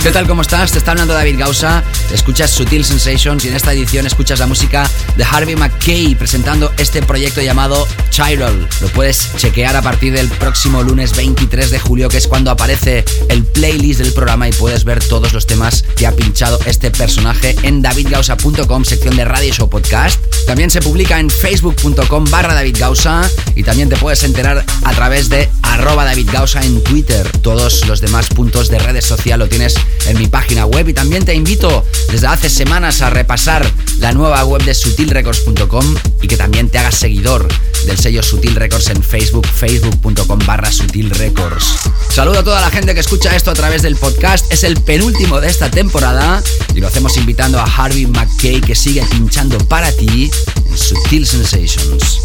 ¿Qué 0.06 0.11
tal? 0.11 0.27
¿Cómo 0.27 0.44
estás? 0.44 0.72
Te 0.72 0.77
está 0.77 0.91
hablando 0.91 1.15
David 1.15 1.40
Gausa. 1.40 1.84
Escuchas 2.14 2.52
Sutil 2.52 2.86
Sensations 2.86 3.44
y 3.44 3.48
en 3.48 3.56
esta 3.56 3.73
edición 3.73 4.06
escuchas 4.06 4.38
la 4.38 4.45
música 4.45 4.88
de 5.18 5.23
Harvey 5.23 5.56
McKay 5.56 6.14
presentando 6.14 6.72
este 6.77 7.02
proyecto 7.02 7.41
llamado 7.41 7.88
Chiral. 8.11 8.69
Lo 8.82 8.88
puedes 8.90 9.32
chequear 9.36 9.76
a 9.76 9.82
partir 9.82 10.14
del 10.14 10.27
próximo 10.27 10.84
lunes 10.84 11.15
23 11.15 11.72
de 11.72 11.80
julio, 11.80 12.07
que 12.07 12.18
es 12.18 12.27
cuando 12.27 12.52
aparece 12.52 13.03
el 13.30 13.44
playlist 13.45 13.99
del 13.99 14.14
programa 14.14 14.48
y 14.48 14.52
puedes 14.52 14.84
ver 14.84 15.03
todos 15.03 15.34
los 15.34 15.48
temas 15.48 15.84
que 15.98 16.06
ha 16.06 16.11
pinchado 16.11 16.60
este 16.68 16.91
personaje 16.91 17.56
en 17.64 17.82
davidgausa.com, 17.82 18.86
sección 18.86 19.15
de 19.15 19.26
Radio 19.26 19.56
Show 19.56 19.72
Podcast. 19.72 20.23
También 20.45 20.69
se 20.69 20.82
publica 20.82 21.19
en 21.19 21.32
facebook.com 21.32 22.26
barra 22.30 22.53
David 22.53 22.77
Gausa 22.80 23.27
y 23.56 23.64
también 23.64 23.90
te 23.90 23.98
puedes 23.98 24.23
enterar 24.23 24.64
a 24.84 24.94
través 24.94 25.30
de 25.30 25.49
arroba 25.76 26.06
David 26.06 26.30
Gausa 26.31 26.64
en 26.64 26.81
Twitter. 26.81 27.30
Todos 27.41 27.85
los 27.85 27.99
demás 27.99 28.27
puntos 28.30 28.69
de 28.69 28.80
redes 28.80 29.06
sociales 29.06 29.45
lo 29.45 29.49
tienes 29.49 29.76
en 30.07 30.18
mi 30.18 30.27
página 30.27 30.65
web 30.65 30.88
y 30.88 30.93
también 30.93 31.26
te 31.26 31.34
invito 31.34 31.85
desde 32.11 32.27
hace 32.27 32.49
semanas 32.49 33.02
a 33.02 33.10
repasar 33.10 33.69
la 33.99 34.14
nueva 34.14 34.43
web 34.45 34.64
de 34.64 34.73
sutilrecords.com 34.73 35.95
y 36.22 36.27
que 36.27 36.38
también 36.38 36.69
te 36.69 36.77
hagas 36.77 36.95
seguidor 36.95 37.47
del 37.85 37.99
sello 37.99 38.23
Sutil 38.23 38.56
Records 38.56 38.88
en 38.88 39.03
Facebook, 39.03 39.45
facebook.com 39.45 40.39
barra 40.45 40.72
Sutil 40.72 41.10
Records. 41.10 41.65
Saludo 42.10 42.39
a 42.39 42.43
toda 42.43 42.61
la 42.61 42.72
gente 42.72 42.93
que 42.93 43.02
escucha 43.02 43.35
esto 43.35 43.52
a 43.52 43.53
través 43.53 43.81
del 43.81 43.97
podcast. 43.97 44.52
Es 44.53 44.64
el 44.64 44.81
penúltimo 44.81 45.41
de 45.41 45.49
esta 45.49 45.69
temporada 45.69 46.41
y 46.73 46.80
lo 46.80 46.88
hacemos 46.88 47.18
invitando 47.18 47.60
a 47.60 47.65
Harvey 47.65 48.06
McKay 48.06 48.61
que 48.61 48.76
sigue 48.76 49.03
pinchando 49.11 49.57
para 49.68 49.91
ti 49.91 50.31
en 50.69 50.77
Sutil 50.77 51.27
Sensations. 51.27 52.22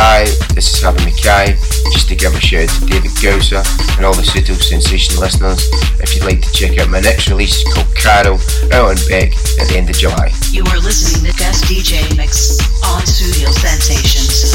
Hi, 0.00 0.30
this 0.54 0.72
is 0.72 0.80
Harvey 0.80 1.10
McKay. 1.10 1.58
Just 1.90 2.06
to 2.08 2.14
give 2.14 2.32
a 2.32 2.38
shout 2.38 2.70
out 2.70 2.78
to 2.78 2.86
David 2.86 3.10
Gausa 3.20 3.64
and 3.98 4.06
all 4.06 4.14
the 4.14 4.22
Sutil 4.22 4.54
Sensation 4.54 5.18
listeners. 5.18 5.68
If 5.98 6.14
you'd 6.14 6.22
like 6.22 6.40
to 6.40 6.52
check 6.52 6.78
out 6.78 6.88
my 6.88 7.00
next 7.00 7.28
release 7.28 7.66
called 7.74 7.90
Carol, 7.96 8.38
out 8.70 8.94
on 8.94 8.96
Beck 9.10 9.34
at 9.58 9.66
the 9.66 9.74
end 9.74 9.90
of 9.90 9.96
July. 9.98 10.30
You 10.52 10.62
are 10.70 10.78
listening 10.78 11.26
to 11.32 11.36
Guest 11.36 11.64
DJ 11.64 12.16
Mix 12.16 12.62
on 12.86 13.04
Studio 13.06 13.50
Sensations. 13.50 14.54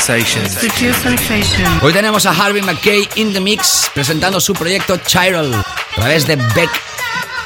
Sensations. 0.07 0.55
Sutil 0.55 0.95
Sensations. 0.95 1.83
Hoy 1.83 1.93
tenemos 1.93 2.27
a 2.27 2.33
Harvey 2.33 2.63
McKay 2.63 3.09
in 3.17 3.33
the 3.33 3.41
mix 3.41 3.91
presentando 3.93 4.41
su 4.41 4.53
proyecto 4.55 4.97
Chiral 5.05 5.53
a 5.53 5.65
través 5.97 6.29
de 6.29 6.37
Beck 6.37 6.71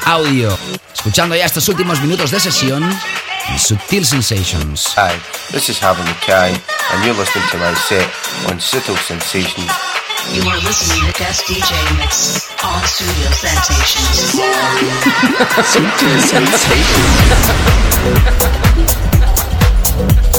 Audio. 0.05 0.55
Escuchando 0.93 1.35
ya 1.35 1.45
estos 1.45 1.67
últimos 1.69 1.99
minutos 2.01 2.29
de 2.29 2.39
sesión 2.39 2.83
en 2.83 3.59
Sutil 3.59 4.05
Sensations. 4.05 4.93
Hi, 4.95 5.17
this 5.51 5.69
is 5.69 5.79
Harvey 5.81 6.03
McKay, 6.03 6.51
and 6.93 7.03
you're 7.03 7.17
listening 7.17 7.47
to 7.49 7.57
my 7.57 7.73
set 7.73 8.07
on 8.47 8.59
Subtle 8.59 8.95
Sensations. 9.07 9.71
You 10.31 10.47
are 10.47 10.59
listening 10.61 11.11
to 11.11 11.17
Guest 11.17 11.47
DJ 11.47 11.73
Mix 11.97 12.47
on 12.63 12.79
Studio 12.85 13.31
Sensations. 13.31 14.37
Sutil 15.65 16.21
Sensations. 16.29 17.01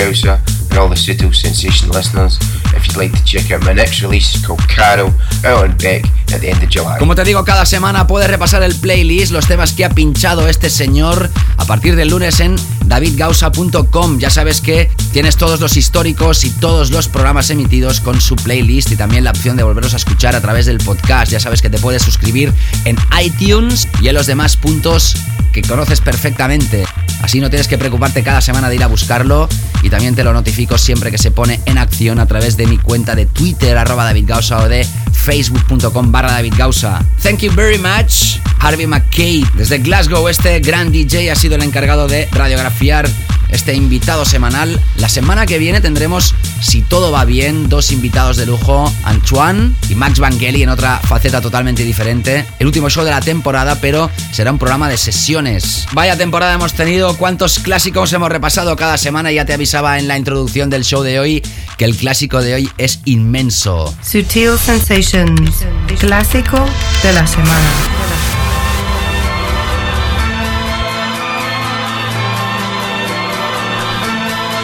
Gausa 0.00 0.40
and 0.70 0.78
all 0.78 0.88
the 0.88 0.96
Sensation 0.96 1.90
listeners. 1.90 2.38
If 2.74 2.86
you'd 2.86 2.96
like 2.96 3.12
to 3.12 3.24
check 3.24 3.50
out 3.50 3.62
my 3.64 3.74
next 3.74 4.00
release, 4.00 4.40
called 4.46 4.60
out 4.78 5.12
on 5.44 5.76
Beck 5.76 6.04
at 6.32 6.40
the 6.40 6.48
end 6.48 6.62
of 6.62 6.70
July. 6.70 6.98
Como 6.98 7.14
te 7.14 7.24
digo, 7.24 7.44
cada 7.44 7.66
semana 7.66 8.06
puedes 8.06 8.30
repasar 8.30 8.62
el 8.62 8.74
playlist, 8.74 9.32
los 9.32 9.46
temas 9.46 9.72
que 9.72 9.84
ha 9.84 9.90
pinchado 9.90 10.48
este 10.48 10.70
señor 10.70 11.30
a 11.58 11.64
partir 11.66 11.96
del 11.96 12.08
lunes 12.08 12.40
en 12.40 12.56
davidgausa.com. 12.86 14.18
Ya 14.18 14.30
sabes 14.30 14.62
que 14.62 14.90
tienes 15.12 15.36
todos 15.36 15.60
los 15.60 15.76
históricos 15.76 16.44
y 16.44 16.50
todos 16.50 16.90
los 16.90 17.08
programas 17.08 17.50
emitidos 17.50 18.00
con 18.00 18.20
su 18.20 18.36
playlist 18.36 18.92
y 18.92 18.96
también 18.96 19.24
la 19.24 19.30
opción 19.32 19.58
de 19.58 19.64
volverlos 19.64 19.92
a 19.92 19.98
escuchar 19.98 20.34
a 20.34 20.40
través 20.40 20.64
del 20.64 20.78
podcast. 20.78 21.30
Ya 21.30 21.40
sabes 21.40 21.60
que 21.60 21.68
te 21.68 21.78
puedes 21.78 22.02
suscribir 22.02 22.54
en 22.86 22.96
iTunes 23.22 23.86
y 24.00 24.08
en 24.08 24.14
los 24.14 24.26
demás 24.26 24.56
puntos 24.56 25.14
que 25.52 25.62
conoces 25.62 26.00
perfectamente. 26.00 26.86
Así 27.22 27.40
no 27.40 27.50
tienes 27.50 27.68
que 27.68 27.78
preocuparte 27.78 28.22
cada 28.22 28.40
semana 28.40 28.68
de 28.68 28.76
ir 28.76 28.82
a 28.82 28.86
buscarlo 28.86 29.48
y 29.82 29.90
también 29.90 30.14
te 30.14 30.24
lo 30.24 30.32
notifico 30.32 30.78
siempre 30.78 31.10
que 31.10 31.18
se 31.18 31.30
pone 31.30 31.60
en 31.66 31.78
acción 31.78 32.18
a 32.18 32.26
través 32.26 32.56
de 32.56 32.66
mi 32.66 32.78
cuenta 32.78 33.14
de 33.14 33.26
Twitter 33.26 33.76
arroba 33.76 34.04
David 34.04 34.24
Gausa 34.26 34.58
o 34.58 34.68
de 34.68 34.86
facebook.com 35.12 36.10
barra 36.10 36.32
David 36.32 36.54
Gausa. 36.56 37.04
Thank 37.22 37.40
you 37.40 37.52
very 37.52 37.78
much, 37.78 38.38
Harvey 38.58 38.86
McKay. 38.86 39.44
Desde 39.54 39.78
Glasgow 39.78 40.28
este 40.28 40.60
gran 40.60 40.90
DJ 40.90 41.30
ha 41.30 41.36
sido 41.36 41.56
el 41.56 41.62
encargado 41.62 42.08
de 42.08 42.28
radiografiar 42.32 43.08
este 43.52 43.74
invitado 43.74 44.24
semanal. 44.24 44.80
La 44.96 45.08
semana 45.08 45.46
que 45.46 45.58
viene 45.58 45.80
tendremos, 45.80 46.34
si 46.60 46.82
todo 46.82 47.10
va 47.10 47.24
bien, 47.24 47.68
dos 47.68 47.92
invitados 47.92 48.36
de 48.36 48.46
lujo, 48.46 48.92
Antoine 49.04 49.74
y 49.88 49.94
Max 49.94 50.18
Vangeli 50.18 50.62
en 50.62 50.68
otra 50.68 50.98
faceta 50.98 51.40
totalmente 51.40 51.84
diferente. 51.84 52.44
El 52.58 52.66
último 52.66 52.90
show 52.90 53.04
de 53.04 53.10
la 53.10 53.20
temporada, 53.20 53.76
pero 53.80 54.10
será 54.32 54.52
un 54.52 54.58
programa 54.58 54.88
de 54.88 54.96
sesiones. 54.96 55.86
Vaya 55.92 56.16
temporada 56.16 56.54
hemos 56.54 56.74
tenido, 56.74 57.16
cuántos 57.16 57.58
clásicos 57.58 58.12
hemos 58.12 58.30
repasado 58.30 58.76
cada 58.76 58.98
semana. 58.98 59.32
Ya 59.32 59.44
te 59.44 59.54
avisaba 59.54 59.98
en 59.98 60.08
la 60.08 60.18
introducción 60.18 60.70
del 60.70 60.84
show 60.84 61.02
de 61.02 61.18
hoy 61.18 61.42
que 61.76 61.84
el 61.84 61.96
clásico 61.96 62.42
de 62.42 62.54
hoy 62.54 62.70
es 62.78 63.00
inmenso. 63.04 63.94
Sutil 64.02 64.58
Sensations, 64.58 65.64
clásico 65.98 66.66
de 67.02 67.12
la 67.12 67.26
semana. 67.26 67.99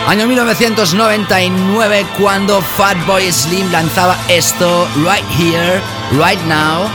Año 0.07 0.29
1999 0.29 2.07
cuando 2.17 2.63
Fatboy 2.63 3.33
Slim 3.33 3.73
lanzaba 3.73 4.17
esto 4.29 4.87
Right 4.99 5.27
Here, 5.37 5.81
Right 6.13 6.41
Now, 6.47 6.89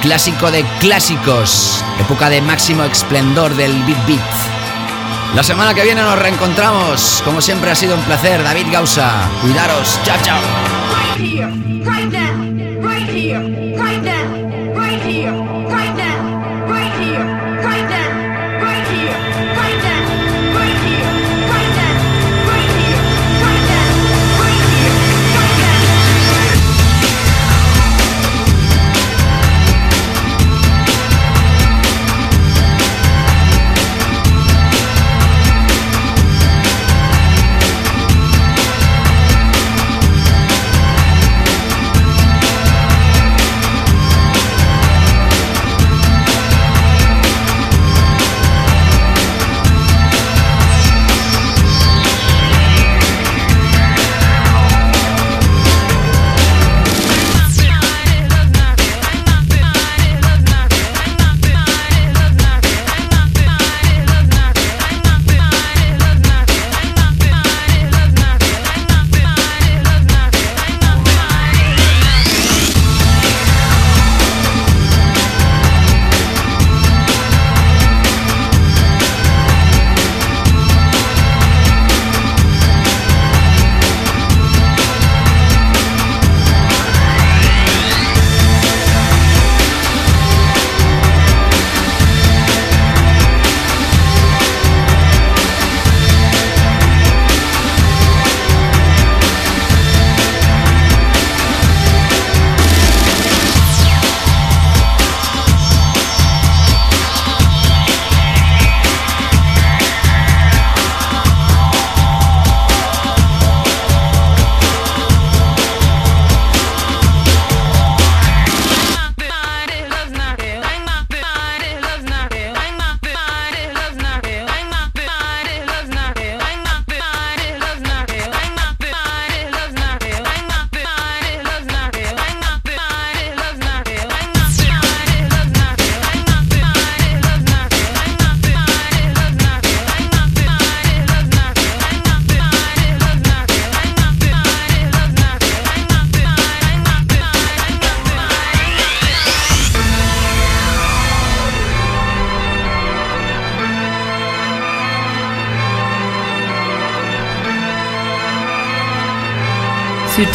clásico 0.00 0.50
de 0.50 0.64
clásicos, 0.80 1.84
época 2.00 2.30
de 2.30 2.40
máximo 2.40 2.84
esplendor 2.84 3.54
del 3.56 3.72
beat 3.84 4.06
beat. 4.06 4.20
La 5.34 5.42
semana 5.42 5.74
que 5.74 5.82
viene 5.82 6.00
nos 6.00 6.18
reencontramos, 6.18 7.20
como 7.26 7.42
siempre 7.42 7.70
ha 7.70 7.74
sido 7.74 7.94
un 7.94 8.02
placer, 8.04 8.42
David 8.42 8.68
Gausa. 8.72 9.12
Cuidaros, 9.42 10.00
chao 10.02 10.16
chao. 10.22 11.75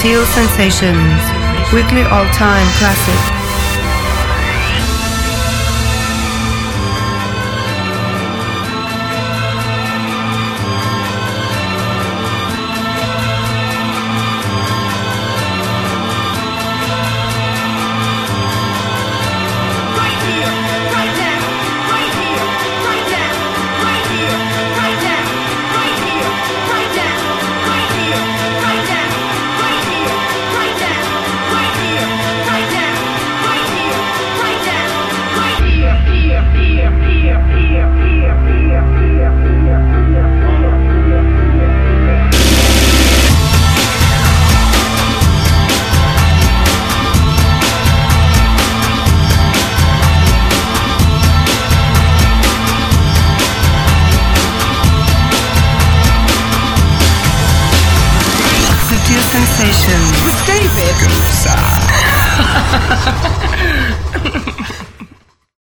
Sutil 0.02 0.26
Sensations, 0.26 1.22
weekly 1.72 2.02
all-time 2.02 2.68
classic. 2.80 3.31